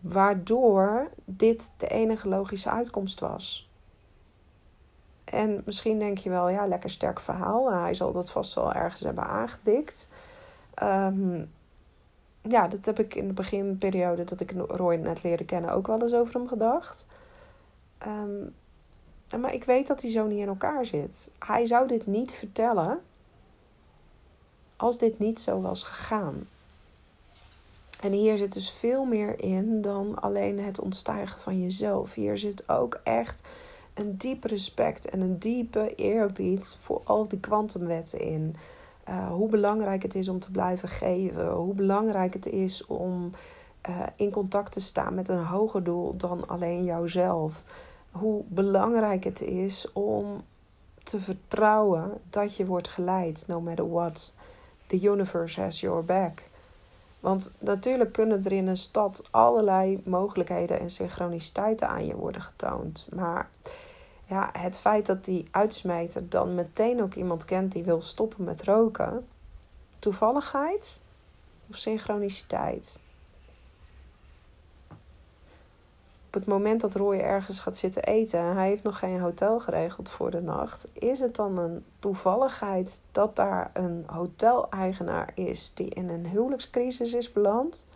waardoor 0.00 1.10
dit 1.24 1.70
de 1.76 1.86
enige 1.86 2.28
logische 2.28 2.70
uitkomst 2.70 3.20
was. 3.20 3.70
En 5.24 5.62
misschien 5.64 5.98
denk 5.98 6.18
je 6.18 6.30
wel, 6.30 6.48
ja, 6.48 6.66
lekker 6.66 6.90
sterk 6.90 7.20
verhaal. 7.20 7.72
Hij 7.72 7.94
zal 7.94 8.12
dat 8.12 8.30
vast 8.30 8.54
wel 8.54 8.72
ergens 8.72 9.00
hebben 9.00 9.24
aangedikt. 9.24 10.08
Um, 10.82 11.50
ja, 12.42 12.68
dat 12.68 12.84
heb 12.84 12.98
ik 12.98 13.14
in 13.14 13.26
de 13.26 13.34
beginperiode 13.34 14.24
dat 14.24 14.40
ik 14.40 14.54
Roy 14.66 14.94
net 14.94 15.22
leerde 15.22 15.44
kennen 15.44 15.72
ook 15.72 15.86
wel 15.86 16.02
eens 16.02 16.14
over 16.14 16.34
hem 16.34 16.48
gedacht. 16.48 17.06
Um, 18.06 18.54
maar 19.40 19.54
ik 19.54 19.64
weet 19.64 19.86
dat 19.86 20.02
hij 20.02 20.10
zo 20.10 20.26
niet 20.26 20.40
in 20.40 20.48
elkaar 20.48 20.84
zit. 20.84 21.30
Hij 21.38 21.66
zou 21.66 21.88
dit 21.88 22.06
niet 22.06 22.32
vertellen 22.32 23.00
als 24.76 24.98
dit 24.98 25.18
niet 25.18 25.40
zo 25.40 25.60
was 25.60 25.82
gegaan. 25.82 26.46
En 28.00 28.12
hier 28.12 28.36
zit 28.36 28.52
dus 28.52 28.70
veel 28.70 29.04
meer 29.04 29.40
in 29.40 29.80
dan 29.82 30.20
alleen 30.20 30.58
het 30.58 30.80
ontstijgen 30.80 31.40
van 31.40 31.60
jezelf. 31.60 32.14
Hier 32.14 32.38
zit 32.38 32.68
ook 32.68 33.00
echt 33.02 33.42
een 33.94 34.16
diep 34.16 34.44
respect 34.44 35.08
en 35.08 35.20
een 35.20 35.38
diepe 35.38 35.94
eerbied 35.94 36.76
voor 36.80 37.00
al 37.04 37.28
die 37.28 37.40
kwantumwetten 37.40 38.20
in. 38.20 38.56
Uh, 39.08 39.30
hoe 39.30 39.48
belangrijk 39.48 40.02
het 40.02 40.14
is 40.14 40.28
om 40.28 40.38
te 40.38 40.50
blijven 40.50 40.88
geven. 40.88 41.50
Hoe 41.50 41.74
belangrijk 41.74 42.34
het 42.34 42.46
is 42.46 42.86
om 42.86 43.30
uh, 43.88 44.00
in 44.16 44.30
contact 44.30 44.72
te 44.72 44.80
staan 44.80 45.14
met 45.14 45.28
een 45.28 45.44
hoger 45.44 45.84
doel 45.84 46.16
dan 46.16 46.48
alleen 46.48 46.84
jouzelf. 46.84 47.64
Hoe 48.10 48.42
belangrijk 48.46 49.24
het 49.24 49.40
is 49.40 49.92
om 49.92 50.42
te 51.02 51.20
vertrouwen 51.20 52.20
dat 52.30 52.56
je 52.56 52.66
wordt 52.66 52.88
geleid, 52.88 53.44
no 53.46 53.60
matter 53.60 53.90
what 53.90 54.34
the 54.98 55.08
universe 55.08 55.60
has 55.60 55.80
your 55.80 56.04
back. 56.04 56.42
Want 57.20 57.52
natuurlijk 57.58 58.12
kunnen 58.12 58.44
er 58.44 58.52
in 58.52 58.66
een 58.66 58.76
stad 58.76 59.28
allerlei 59.30 60.00
mogelijkheden 60.04 60.80
en 60.80 60.90
synchroniciteiten 60.90 61.88
aan 61.88 62.06
je 62.06 62.16
worden 62.16 62.42
getoond. 62.42 63.06
Maar 63.12 63.48
ja, 64.26 64.50
het 64.52 64.76
feit 64.76 65.06
dat 65.06 65.24
die 65.24 65.48
uitsmijter 65.50 66.28
dan 66.28 66.54
meteen 66.54 67.02
ook 67.02 67.14
iemand 67.14 67.44
kent 67.44 67.72
die 67.72 67.82
wil 67.82 68.02
stoppen 68.02 68.44
met 68.44 68.62
roken, 68.62 69.26
toevalligheid 69.98 71.00
of 71.70 71.76
synchroniciteit? 71.76 72.98
Op 76.34 76.40
het 76.40 76.48
moment 76.48 76.80
dat 76.80 76.94
Roy 76.94 77.16
ergens 77.16 77.58
gaat 77.58 77.76
zitten 77.76 78.02
eten 78.02 78.38
en 78.38 78.56
hij 78.56 78.68
heeft 78.68 78.82
nog 78.82 78.98
geen 78.98 79.20
hotel 79.20 79.60
geregeld 79.60 80.08
voor 80.08 80.30
de 80.30 80.42
nacht, 80.42 80.88
is 80.92 81.20
het 81.20 81.34
dan 81.34 81.58
een 81.58 81.84
toevalligheid 81.98 83.00
dat 83.12 83.36
daar 83.36 83.70
een 83.72 84.04
hoteleigenaar 84.06 85.32
is 85.34 85.74
die 85.74 85.88
in 85.88 86.08
een 86.08 86.26
huwelijkscrisis 86.26 87.14
is 87.14 87.32
beland? 87.32 87.86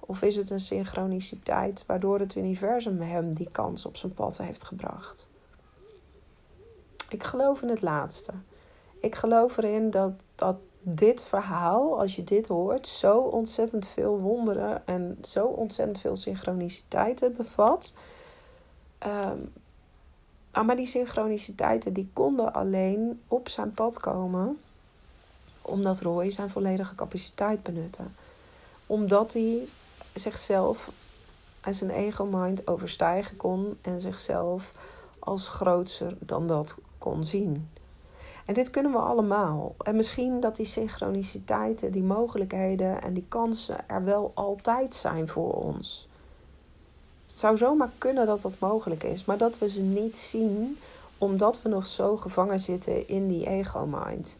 Of 0.00 0.22
is 0.22 0.36
het 0.36 0.50
een 0.50 0.60
synchroniciteit 0.60 1.84
waardoor 1.86 2.18
het 2.18 2.34
universum 2.34 3.00
hem 3.00 3.34
die 3.34 3.50
kans 3.50 3.86
op 3.86 3.96
zijn 3.96 4.14
pad 4.14 4.38
heeft 4.38 4.64
gebracht? 4.64 5.28
Ik 7.08 7.22
geloof 7.22 7.62
in 7.62 7.68
het 7.68 7.82
laatste. 7.82 8.32
Ik 9.00 9.14
geloof 9.14 9.56
erin 9.56 9.90
dat, 9.90 10.12
dat 10.34 10.56
dit 10.88 11.22
verhaal, 11.22 12.00
als 12.00 12.16
je 12.16 12.24
dit 12.24 12.46
hoort, 12.46 12.86
zo 12.86 13.18
ontzettend 13.18 13.86
veel 13.86 14.18
wonderen 14.18 14.86
en 14.86 15.18
zo 15.22 15.46
ontzettend 15.46 16.00
veel 16.00 16.16
synchroniciteiten 16.16 17.36
bevat. 17.36 17.94
Um, 19.06 19.52
maar 20.64 20.76
die 20.76 20.86
synchroniciteiten 20.86 21.92
die 21.92 22.10
konden 22.12 22.52
alleen 22.52 23.20
op 23.28 23.48
zijn 23.48 23.74
pad 23.74 24.00
komen 24.00 24.58
omdat 25.66 26.00
Roy 26.00 26.30
zijn 26.30 26.50
volledige 26.50 26.94
capaciteit 26.94 27.62
benutte. 27.62 28.02
Omdat 28.86 29.32
hij 29.32 29.68
zichzelf 30.14 30.90
en 31.60 31.74
zijn 31.74 31.90
ego-mind 31.90 32.66
overstijgen 32.66 33.36
kon 33.36 33.78
en 33.82 34.00
zichzelf 34.00 34.72
als 35.18 35.48
grootser 35.48 36.16
dan 36.18 36.46
dat 36.46 36.78
kon 36.98 37.24
zien. 37.24 37.68
En 38.46 38.54
dit 38.54 38.70
kunnen 38.70 38.92
we 38.92 38.98
allemaal. 38.98 39.74
En 39.78 39.96
misschien 39.96 40.40
dat 40.40 40.56
die 40.56 40.66
synchroniciteiten, 40.66 41.92
die 41.92 42.02
mogelijkheden 42.02 43.02
en 43.02 43.14
die 43.14 43.26
kansen 43.28 43.88
er 43.88 44.04
wel 44.04 44.30
altijd 44.34 44.94
zijn 44.94 45.28
voor 45.28 45.52
ons. 45.52 46.08
Het 47.26 47.38
zou 47.38 47.56
zomaar 47.56 47.90
kunnen 47.98 48.26
dat 48.26 48.42
dat 48.42 48.58
mogelijk 48.58 49.02
is, 49.02 49.24
maar 49.24 49.38
dat 49.38 49.58
we 49.58 49.68
ze 49.68 49.80
niet 49.80 50.16
zien 50.16 50.78
omdat 51.18 51.62
we 51.62 51.68
nog 51.68 51.86
zo 51.86 52.16
gevangen 52.16 52.60
zitten 52.60 53.08
in 53.08 53.28
die 53.28 53.46
ego-mind. 53.46 54.38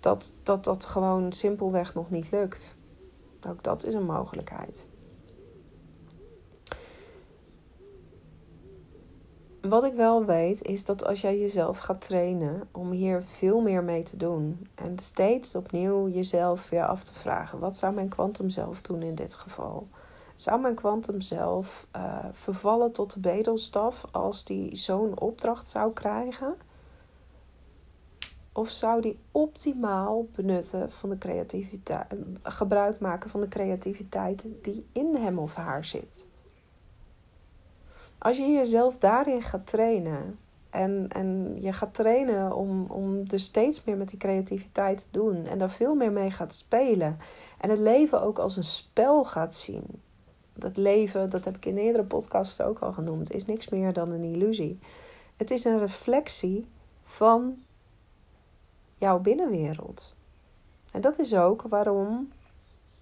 Dat, 0.00 0.32
dat 0.42 0.64
dat 0.64 0.84
gewoon 0.84 1.32
simpelweg 1.32 1.94
nog 1.94 2.10
niet 2.10 2.30
lukt. 2.30 2.76
Ook 3.48 3.62
dat 3.62 3.84
is 3.84 3.94
een 3.94 4.04
mogelijkheid. 4.04 4.86
Wat 9.68 9.84
ik 9.84 9.94
wel 9.94 10.24
weet 10.24 10.62
is 10.62 10.84
dat 10.84 11.04
als 11.04 11.20
jij 11.20 11.38
jezelf 11.38 11.78
gaat 11.78 12.00
trainen 12.00 12.68
om 12.72 12.90
hier 12.90 13.22
veel 13.22 13.60
meer 13.60 13.84
mee 13.84 14.02
te 14.02 14.16
doen 14.16 14.68
en 14.74 14.98
steeds 14.98 15.54
opnieuw 15.54 16.08
jezelf 16.08 16.70
weer 16.70 16.86
af 16.86 17.04
te 17.04 17.14
vragen: 17.14 17.58
wat 17.58 17.76
zou 17.76 17.94
mijn 17.94 18.08
kwantum 18.08 18.50
zelf 18.50 18.82
doen 18.82 19.02
in 19.02 19.14
dit 19.14 19.34
geval? 19.34 19.88
Zou 20.34 20.60
mijn 20.60 20.74
kwantum 20.74 21.20
zelf 21.20 21.86
uh, 21.96 22.18
vervallen 22.32 22.92
tot 22.92 23.14
de 23.14 23.20
bedelstaf 23.20 24.04
als 24.10 24.44
die 24.44 24.76
zo'n 24.76 25.20
opdracht 25.20 25.68
zou 25.68 25.92
krijgen? 25.92 26.54
Of 28.52 28.70
zou 28.70 29.00
die 29.00 29.18
optimaal 29.30 30.28
benutten 30.34 30.90
van 30.90 31.08
de 31.08 31.18
creativiteit, 31.18 32.06
gebruik 32.42 33.00
maken 33.00 33.30
van 33.30 33.40
de 33.40 33.48
creativiteit 33.48 34.44
die 34.62 34.86
in 34.92 35.14
hem 35.14 35.38
of 35.38 35.54
haar 35.54 35.84
zit? 35.84 36.26
Als 38.22 38.36
je 38.36 38.46
jezelf 38.46 38.98
daarin 38.98 39.42
gaat 39.42 39.66
trainen 39.66 40.38
en, 40.70 41.06
en 41.08 41.56
je 41.60 41.72
gaat 41.72 41.94
trainen 41.94 42.56
om, 42.56 42.86
om 42.86 43.28
dus 43.28 43.44
steeds 43.44 43.84
meer 43.84 43.96
met 43.96 44.08
die 44.08 44.18
creativiteit 44.18 44.98
te 44.98 45.06
doen 45.10 45.46
en 45.46 45.58
daar 45.58 45.70
veel 45.70 45.94
meer 45.94 46.12
mee 46.12 46.30
gaat 46.30 46.54
spelen 46.54 47.18
en 47.58 47.70
het 47.70 47.78
leven 47.78 48.22
ook 48.22 48.38
als 48.38 48.56
een 48.56 48.62
spel 48.62 49.24
gaat 49.24 49.54
zien. 49.54 49.84
Dat 50.54 50.76
leven, 50.76 51.30
dat 51.30 51.44
heb 51.44 51.56
ik 51.56 51.64
in 51.64 51.76
eerdere 51.76 52.04
podcasts 52.04 52.60
ook 52.60 52.78
al 52.78 52.92
genoemd, 52.92 53.32
is 53.32 53.46
niks 53.46 53.68
meer 53.68 53.92
dan 53.92 54.10
een 54.10 54.24
illusie. 54.24 54.78
Het 55.36 55.50
is 55.50 55.64
een 55.64 55.78
reflectie 55.78 56.66
van 57.02 57.62
jouw 58.96 59.18
binnenwereld. 59.18 60.14
En 60.92 61.00
dat 61.00 61.18
is 61.18 61.34
ook 61.34 61.62
waarom 61.62 62.30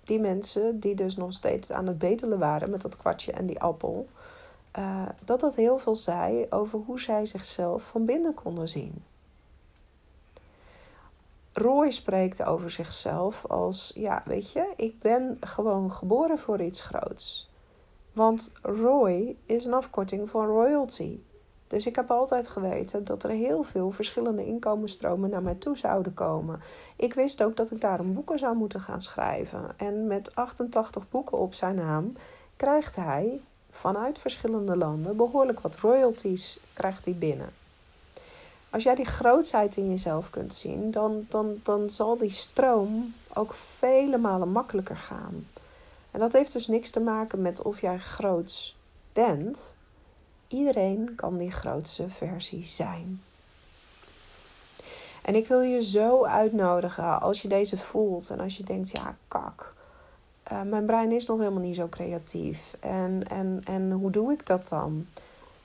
die 0.05 0.21
mensen 0.21 0.81
die 0.81 0.95
dus 0.95 1.17
nog 1.17 1.33
steeds 1.33 1.73
aan 1.73 1.87
het 1.87 1.99
betelen 1.99 2.39
waren 2.39 2.71
met 2.71 2.83
dat 2.83 2.97
kwartje 2.97 3.33
en 3.33 3.47
die 3.47 3.61
appel, 3.61 4.09
uh, 4.79 5.09
dat 5.25 5.41
dat 5.41 5.57
heel 5.57 5.79
veel 5.79 5.97
zei 5.97 6.47
over 6.51 6.79
hoe 6.79 7.01
zij 7.01 7.27
zichzelf 7.27 7.83
van 7.83 8.05
binnen 8.05 8.35
konden 8.35 8.69
zien. 8.69 9.05
Roy 11.53 11.91
spreekt 11.91 12.43
over 12.43 12.71
zichzelf 12.71 13.47
als: 13.47 13.93
ja, 13.95 14.23
weet 14.25 14.53
je, 14.53 14.73
ik 14.77 14.99
ben 14.99 15.37
gewoon 15.41 15.93
geboren 15.93 16.39
voor 16.39 16.61
iets 16.61 16.81
groots. 16.81 17.51
Want 18.13 18.53
Roy 18.63 19.37
is 19.45 19.65
een 19.65 19.75
afkorting 19.75 20.31
van 20.31 20.47
royalty. 20.47 21.21
Dus 21.67 21.87
ik 21.87 21.97
heb 21.97 22.11
altijd 22.11 22.49
geweten 22.49 23.05
dat 23.05 23.23
er 23.23 23.31
heel 23.31 23.63
veel 23.63 23.91
verschillende 23.91 24.47
inkomensstromen 24.47 25.31
naar 25.31 25.43
mij 25.43 25.55
toe 25.55 25.77
zouden 25.77 26.15
komen. 26.15 26.61
Ik 26.97 27.15
wist 27.15 27.43
ook 27.43 27.57
dat 27.57 27.71
ik 27.71 27.81
daarom 27.81 28.15
boeken 28.15 28.39
zou 28.39 28.57
moeten 28.57 28.81
gaan 28.81 29.03
schrijven. 29.03 29.75
En 29.77 30.07
met 30.07 30.35
88 30.35 31.09
boeken 31.09 31.39
op 31.39 31.55
zijn 31.55 31.75
naam 31.75 32.13
krijgt 32.57 32.97
hij 32.97 33.41
vanuit 33.81 34.19
verschillende 34.19 34.77
landen 34.77 35.17
behoorlijk 35.17 35.61
wat 35.61 35.77
royalties 35.77 36.59
krijgt 36.73 37.05
hij 37.05 37.15
binnen. 37.15 37.53
Als 38.71 38.83
jij 38.83 38.95
die 38.95 39.05
grootsheid 39.05 39.77
in 39.77 39.91
jezelf 39.91 40.31
kunt 40.31 40.55
zien, 40.55 40.91
dan, 40.91 41.27
dan, 41.29 41.61
dan 41.63 41.91
zal 41.91 42.17
die 42.17 42.31
stroom 42.31 43.15
ook 43.35 43.55
vele 43.55 44.19
malen 44.19 44.53
makkelijker 44.53 44.97
gaan. 44.97 45.47
En 46.11 46.21
dat 46.21 46.33
heeft 46.33 46.53
dus 46.53 46.67
niks 46.67 46.91
te 46.91 47.01
maken 47.01 47.43
met 47.43 47.63
of 47.63 47.81
jij 47.81 47.99
groots 47.99 48.77
bent. 49.13 49.75
Iedereen 50.49 51.13
kan 51.17 51.37
die 51.37 51.51
grootste 51.51 52.09
versie 52.09 52.65
zijn. 52.65 53.23
En 55.23 55.35
ik 55.35 55.47
wil 55.47 55.61
je 55.61 55.83
zo 55.83 56.25
uitnodigen 56.25 57.21
als 57.21 57.43
je 57.43 57.49
deze 57.49 57.77
voelt 57.77 58.31
en 58.31 58.41
als 58.41 58.57
je 58.57 58.65
denkt, 58.65 58.91
ja, 58.91 59.17
kak. 59.29 59.75
Uh, 60.53 60.63
mijn 60.63 60.87
brein 60.87 61.13
is 61.13 61.27
nog 61.27 61.39
helemaal 61.39 61.63
niet 61.63 61.77
zo 61.77 61.89
creatief. 61.89 62.77
En, 62.81 63.23
en, 63.29 63.61
en 63.65 63.91
hoe 63.91 64.11
doe 64.11 64.33
ik 64.33 64.47
dat 64.47 64.69
dan? 64.69 65.07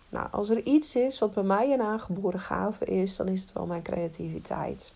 Nou, 0.09 0.27
als 0.31 0.49
er 0.49 0.63
iets 0.63 0.95
is 0.95 1.19
wat 1.19 1.33
bij 1.33 1.43
mij 1.43 1.73
een 1.73 1.81
aangeboren 1.81 2.39
gave 2.39 2.85
is, 2.85 3.15
dan 3.15 3.27
is 3.27 3.41
het 3.41 3.53
wel 3.53 3.65
mijn 3.65 3.81
creativiteit. 3.81 4.93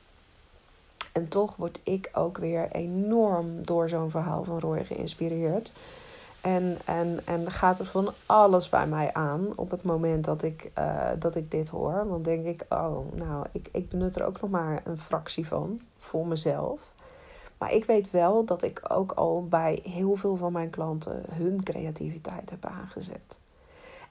En 1.13 1.27
toch 1.27 1.55
word 1.55 1.79
ik 1.83 2.09
ook 2.13 2.37
weer 2.37 2.71
enorm 2.71 3.65
door 3.65 3.89
zo'n 3.89 4.09
verhaal 4.09 4.43
van 4.43 4.59
Roy 4.59 4.85
geïnspireerd. 4.85 5.71
En, 6.41 6.77
en, 6.85 7.19
en 7.25 7.51
gaat 7.51 7.79
er 7.79 7.85
van 7.85 8.13
alles 8.25 8.69
bij 8.69 8.87
mij 8.87 9.13
aan 9.13 9.47
op 9.55 9.71
het 9.71 9.83
moment 9.83 10.25
dat 10.25 10.43
ik, 10.43 10.71
uh, 10.79 11.07
dat 11.19 11.35
ik 11.35 11.51
dit 11.51 11.69
hoor. 11.69 12.07
Want 12.07 12.23
denk 12.23 12.45
ik, 12.45 12.65
oh, 12.69 13.13
nou, 13.13 13.45
ik, 13.51 13.69
ik 13.71 13.89
benut 13.89 14.15
er 14.15 14.25
ook 14.25 14.41
nog 14.41 14.49
maar 14.49 14.81
een 14.83 14.99
fractie 14.99 15.47
van 15.47 15.81
voor 15.97 16.27
mezelf. 16.27 16.91
Maar 17.59 17.73
ik 17.73 17.85
weet 17.85 18.11
wel 18.11 18.45
dat 18.45 18.63
ik 18.63 18.81
ook 18.87 19.11
al 19.11 19.47
bij 19.47 19.79
heel 19.83 20.15
veel 20.15 20.35
van 20.35 20.51
mijn 20.51 20.69
klanten 20.69 21.23
hun 21.31 21.63
creativiteit 21.63 22.49
heb 22.49 22.65
aangezet. 22.65 23.39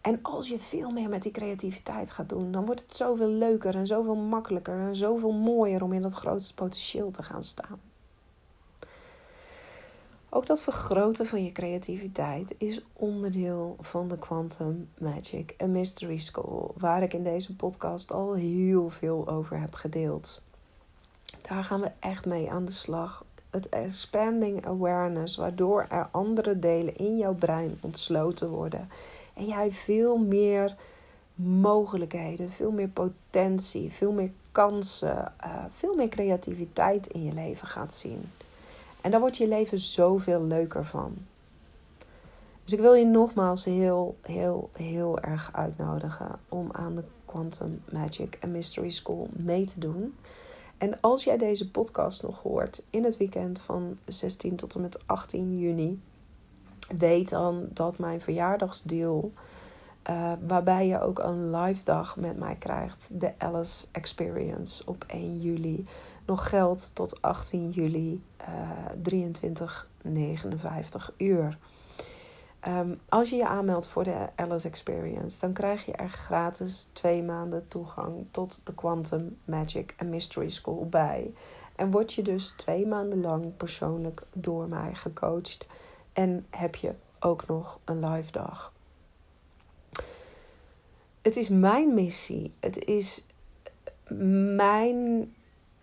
En 0.00 0.18
als 0.22 0.48
je 0.48 0.58
veel 0.58 0.90
meer 0.90 1.08
met 1.08 1.22
die 1.22 1.32
creativiteit 1.32 2.10
gaat 2.10 2.28
doen, 2.28 2.52
dan 2.52 2.66
wordt 2.66 2.80
het 2.80 2.94
zoveel 2.94 3.28
leuker 3.28 3.74
en 3.74 3.86
zoveel 3.86 4.16
makkelijker 4.16 4.78
en 4.78 4.96
zoveel 4.96 5.32
mooier 5.32 5.82
om 5.82 5.92
in 5.92 6.02
dat 6.02 6.14
grootste 6.14 6.54
potentieel 6.54 7.10
te 7.10 7.22
gaan 7.22 7.42
staan. 7.42 7.80
Ook 10.30 10.46
dat 10.46 10.62
vergroten 10.62 11.26
van 11.26 11.44
je 11.44 11.52
creativiteit 11.52 12.54
is 12.58 12.84
onderdeel 12.92 13.76
van 13.80 14.08
de 14.08 14.18
Quantum 14.18 14.88
Magic 14.98 15.54
and 15.58 15.70
Mystery 15.70 16.18
School, 16.18 16.74
waar 16.76 17.02
ik 17.02 17.14
in 17.14 17.22
deze 17.22 17.56
podcast 17.56 18.12
al 18.12 18.34
heel 18.34 18.88
veel 18.90 19.28
over 19.28 19.60
heb 19.60 19.74
gedeeld. 19.74 20.42
Daar 21.42 21.64
gaan 21.64 21.80
we 21.80 21.90
echt 21.98 22.26
mee 22.26 22.50
aan 22.50 22.64
de 22.64 22.72
slag 22.72 23.24
het 23.50 23.68
expanding 23.68 24.66
awareness, 24.66 25.36
waardoor 25.36 25.86
er 25.88 26.08
andere 26.10 26.58
delen 26.58 26.96
in 26.96 27.16
jouw 27.16 27.34
brein 27.34 27.78
ontsloten 27.80 28.48
worden. 28.48 28.88
En 29.34 29.44
jij 29.44 29.72
veel 29.72 30.16
meer 30.16 30.74
mogelijkheden, 31.34 32.50
veel 32.50 32.70
meer 32.70 32.88
potentie, 32.88 33.92
veel 33.92 34.12
meer 34.12 34.30
kansen, 34.52 35.32
uh, 35.44 35.64
veel 35.70 35.94
meer 35.94 36.08
creativiteit 36.08 37.06
in 37.06 37.24
je 37.24 37.32
leven 37.32 37.66
gaat 37.66 37.94
zien. 37.94 38.30
En 39.00 39.10
daar 39.10 39.20
wordt 39.20 39.36
je 39.36 39.48
leven 39.48 39.78
zoveel 39.78 40.42
leuker 40.42 40.84
van. 40.84 41.16
Dus 42.64 42.72
ik 42.72 42.80
wil 42.80 42.94
je 42.94 43.04
nogmaals 43.04 43.64
heel, 43.64 44.16
heel, 44.22 44.70
heel 44.72 45.20
erg 45.20 45.50
uitnodigen 45.52 46.38
om 46.48 46.68
aan 46.72 46.94
de 46.94 47.04
Quantum 47.24 47.82
Magic 47.92 48.38
and 48.40 48.52
Mystery 48.52 48.90
School 48.90 49.28
mee 49.32 49.66
te 49.66 49.80
doen. 49.80 50.14
En 50.78 51.00
als 51.00 51.24
jij 51.24 51.36
deze 51.36 51.70
podcast 51.70 52.22
nog 52.22 52.42
hoort 52.42 52.82
in 52.90 53.04
het 53.04 53.16
weekend 53.16 53.60
van 53.60 53.98
16 54.04 54.56
tot 54.56 54.74
en 54.74 54.80
met 54.80 55.06
18 55.06 55.58
juni, 55.58 56.00
weet 56.98 57.28
dan 57.28 57.68
dat 57.72 57.98
mijn 57.98 58.20
verjaardagsdeel, 58.20 59.32
uh, 60.10 60.32
waarbij 60.46 60.86
je 60.86 61.00
ook 61.00 61.18
een 61.18 61.56
live 61.56 61.84
dag 61.84 62.16
met 62.16 62.38
mij 62.38 62.54
krijgt, 62.54 63.10
de 63.12 63.32
Alice 63.38 63.86
Experience 63.92 64.82
op 64.86 65.04
1 65.06 65.40
juli, 65.40 65.86
nog 66.26 66.48
geldt 66.48 66.90
tot 66.94 67.22
18 67.22 67.70
juli 67.70 68.22
uh, 68.48 68.70
23:59 70.02 71.16
uur. 71.16 71.58
Um, 72.66 73.00
als 73.08 73.30
je 73.30 73.36
je 73.36 73.46
aanmeldt 73.46 73.88
voor 73.88 74.04
de 74.04 74.28
Alice 74.34 74.68
Experience, 74.68 75.40
dan 75.40 75.52
krijg 75.52 75.86
je 75.86 75.92
er 75.92 76.08
gratis 76.08 76.88
twee 76.92 77.22
maanden 77.22 77.68
toegang 77.68 78.26
tot 78.30 78.60
de 78.64 78.74
Quantum 78.74 79.38
Magic 79.44 79.94
and 79.98 80.10
Mystery 80.10 80.48
School 80.48 80.88
bij. 80.88 81.32
En 81.76 81.90
word 81.90 82.12
je 82.12 82.22
dus 82.22 82.54
twee 82.56 82.86
maanden 82.86 83.20
lang 83.20 83.56
persoonlijk 83.56 84.22
door 84.32 84.68
mij 84.68 84.94
gecoacht. 84.94 85.66
En 86.12 86.46
heb 86.50 86.74
je 86.74 86.94
ook 87.20 87.46
nog 87.46 87.78
een 87.84 88.06
live 88.06 88.32
dag. 88.32 88.72
Het 91.22 91.36
is 91.36 91.48
mijn 91.48 91.94
missie. 91.94 92.52
Het 92.60 92.84
is 92.84 93.26
mijn 94.08 95.34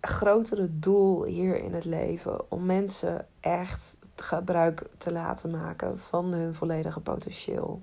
grotere 0.01 0.79
doel 0.79 1.23
hier 1.23 1.63
in 1.63 1.73
het 1.73 1.85
leven 1.85 2.51
om 2.51 2.65
mensen 2.65 3.27
echt 3.39 3.97
gebruik 4.15 4.87
te 4.97 5.11
laten 5.11 5.49
maken 5.49 5.99
van 5.99 6.33
hun 6.33 6.55
volledige 6.55 6.99
potentieel. 6.99 7.81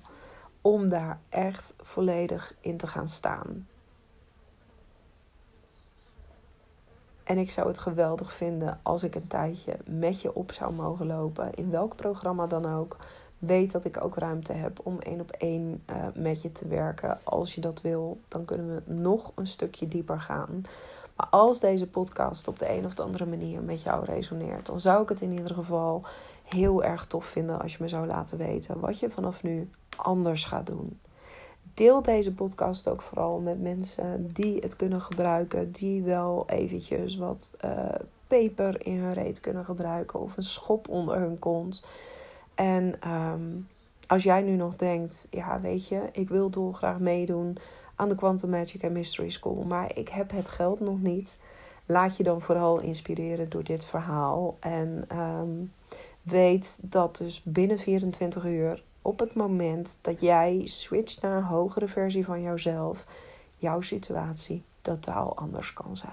Om 0.60 0.88
daar 0.88 1.20
echt 1.28 1.74
volledig 1.80 2.54
in 2.60 2.76
te 2.76 2.86
gaan 2.86 3.08
staan. 3.08 3.66
En 7.24 7.38
ik 7.38 7.50
zou 7.50 7.68
het 7.68 7.78
geweldig 7.78 8.32
vinden 8.32 8.80
als 8.82 9.02
ik 9.02 9.14
een 9.14 9.26
tijdje 9.26 9.76
met 9.84 10.20
je 10.20 10.34
op 10.34 10.52
zou 10.52 10.72
mogen 10.72 11.06
lopen. 11.06 11.54
In 11.54 11.70
welk 11.70 11.96
programma 11.96 12.46
dan 12.46 12.74
ook. 12.74 12.96
Weet 13.38 13.72
dat 13.72 13.84
ik 13.84 14.04
ook 14.04 14.16
ruimte 14.16 14.52
heb 14.52 14.80
om 14.82 14.98
één 14.98 15.20
op 15.20 15.30
één 15.30 15.82
uh, 15.90 16.06
met 16.14 16.42
je 16.42 16.52
te 16.52 16.68
werken. 16.68 17.18
Als 17.22 17.54
je 17.54 17.60
dat 17.60 17.80
wil, 17.80 18.20
dan 18.28 18.44
kunnen 18.44 18.66
we 18.66 18.92
nog 18.92 19.32
een 19.34 19.46
stukje 19.46 19.88
dieper 19.88 20.20
gaan. 20.20 20.62
Als 21.30 21.60
deze 21.60 21.86
podcast 21.86 22.48
op 22.48 22.58
de 22.58 22.70
een 22.70 22.84
of 22.84 22.94
de 22.94 23.02
andere 23.02 23.26
manier 23.26 23.62
met 23.62 23.82
jou 23.82 24.04
resoneert, 24.04 24.66
dan 24.66 24.80
zou 24.80 25.02
ik 25.02 25.08
het 25.08 25.20
in 25.20 25.32
ieder 25.32 25.54
geval 25.54 26.02
heel 26.44 26.84
erg 26.84 27.06
tof 27.06 27.24
vinden 27.24 27.60
als 27.60 27.72
je 27.72 27.82
me 27.82 27.88
zou 27.88 28.06
laten 28.06 28.38
weten 28.38 28.80
wat 28.80 28.98
je 28.98 29.10
vanaf 29.10 29.42
nu 29.42 29.70
anders 29.96 30.44
gaat 30.44 30.66
doen. 30.66 31.00
Deel 31.74 32.02
deze 32.02 32.34
podcast 32.34 32.88
ook 32.88 33.02
vooral 33.02 33.38
met 33.38 33.60
mensen 33.60 34.32
die 34.32 34.58
het 34.60 34.76
kunnen 34.76 35.00
gebruiken, 35.00 35.70
die 35.70 36.02
wel 36.02 36.44
eventjes 36.46 37.16
wat 37.16 37.52
uh, 37.64 37.88
peper 38.26 38.86
in 38.86 38.98
hun 38.98 39.12
reet 39.12 39.40
kunnen 39.40 39.64
gebruiken 39.64 40.20
of 40.20 40.36
een 40.36 40.42
schop 40.42 40.88
onder 40.88 41.18
hun 41.18 41.38
kont. 41.38 41.84
En 42.54 43.00
ehm, 43.00 43.60
als 44.06 44.22
jij 44.22 44.42
nu 44.42 44.56
nog 44.56 44.76
denkt, 44.76 45.26
ja 45.30 45.60
weet 45.60 45.88
je, 45.88 46.08
ik 46.12 46.28
wil 46.28 46.50
dolgraag 46.50 46.98
meedoen 46.98 47.56
aan 47.94 48.08
de 48.08 48.14
Quantum 48.14 48.50
Magic 48.50 48.84
and 48.84 48.92
Mystery 48.92 49.30
School, 49.30 49.62
maar 49.62 49.96
ik 49.96 50.08
heb 50.08 50.30
het 50.30 50.48
geld 50.48 50.80
nog 50.80 51.00
niet. 51.00 51.38
Laat 51.86 52.16
je 52.16 52.22
dan 52.22 52.40
vooral 52.40 52.80
inspireren 52.80 53.50
door 53.50 53.64
dit 53.64 53.84
verhaal. 53.84 54.56
En 54.60 55.04
ehm, 55.08 55.50
weet 56.22 56.78
dat 56.80 57.16
dus 57.16 57.42
binnen 57.42 57.78
24 57.78 58.44
uur, 58.44 58.82
op 59.02 59.18
het 59.18 59.34
moment 59.34 59.96
dat 60.00 60.20
jij 60.20 60.62
switcht 60.64 61.20
naar 61.20 61.36
een 61.36 61.42
hogere 61.42 61.88
versie 61.88 62.24
van 62.24 62.42
jouzelf, 62.42 63.06
jouw 63.58 63.80
situatie 63.80 64.62
totaal 64.80 65.36
anders 65.36 65.72
kan 65.72 65.96
zijn. 65.96 66.12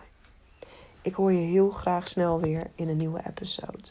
Ik 1.02 1.14
hoor 1.14 1.32
je 1.32 1.48
heel 1.48 1.70
graag 1.70 2.08
snel 2.08 2.40
weer 2.40 2.70
in 2.76 2.90
een 2.90 2.98
nieuwe 2.98 3.28
episode. 3.28 3.90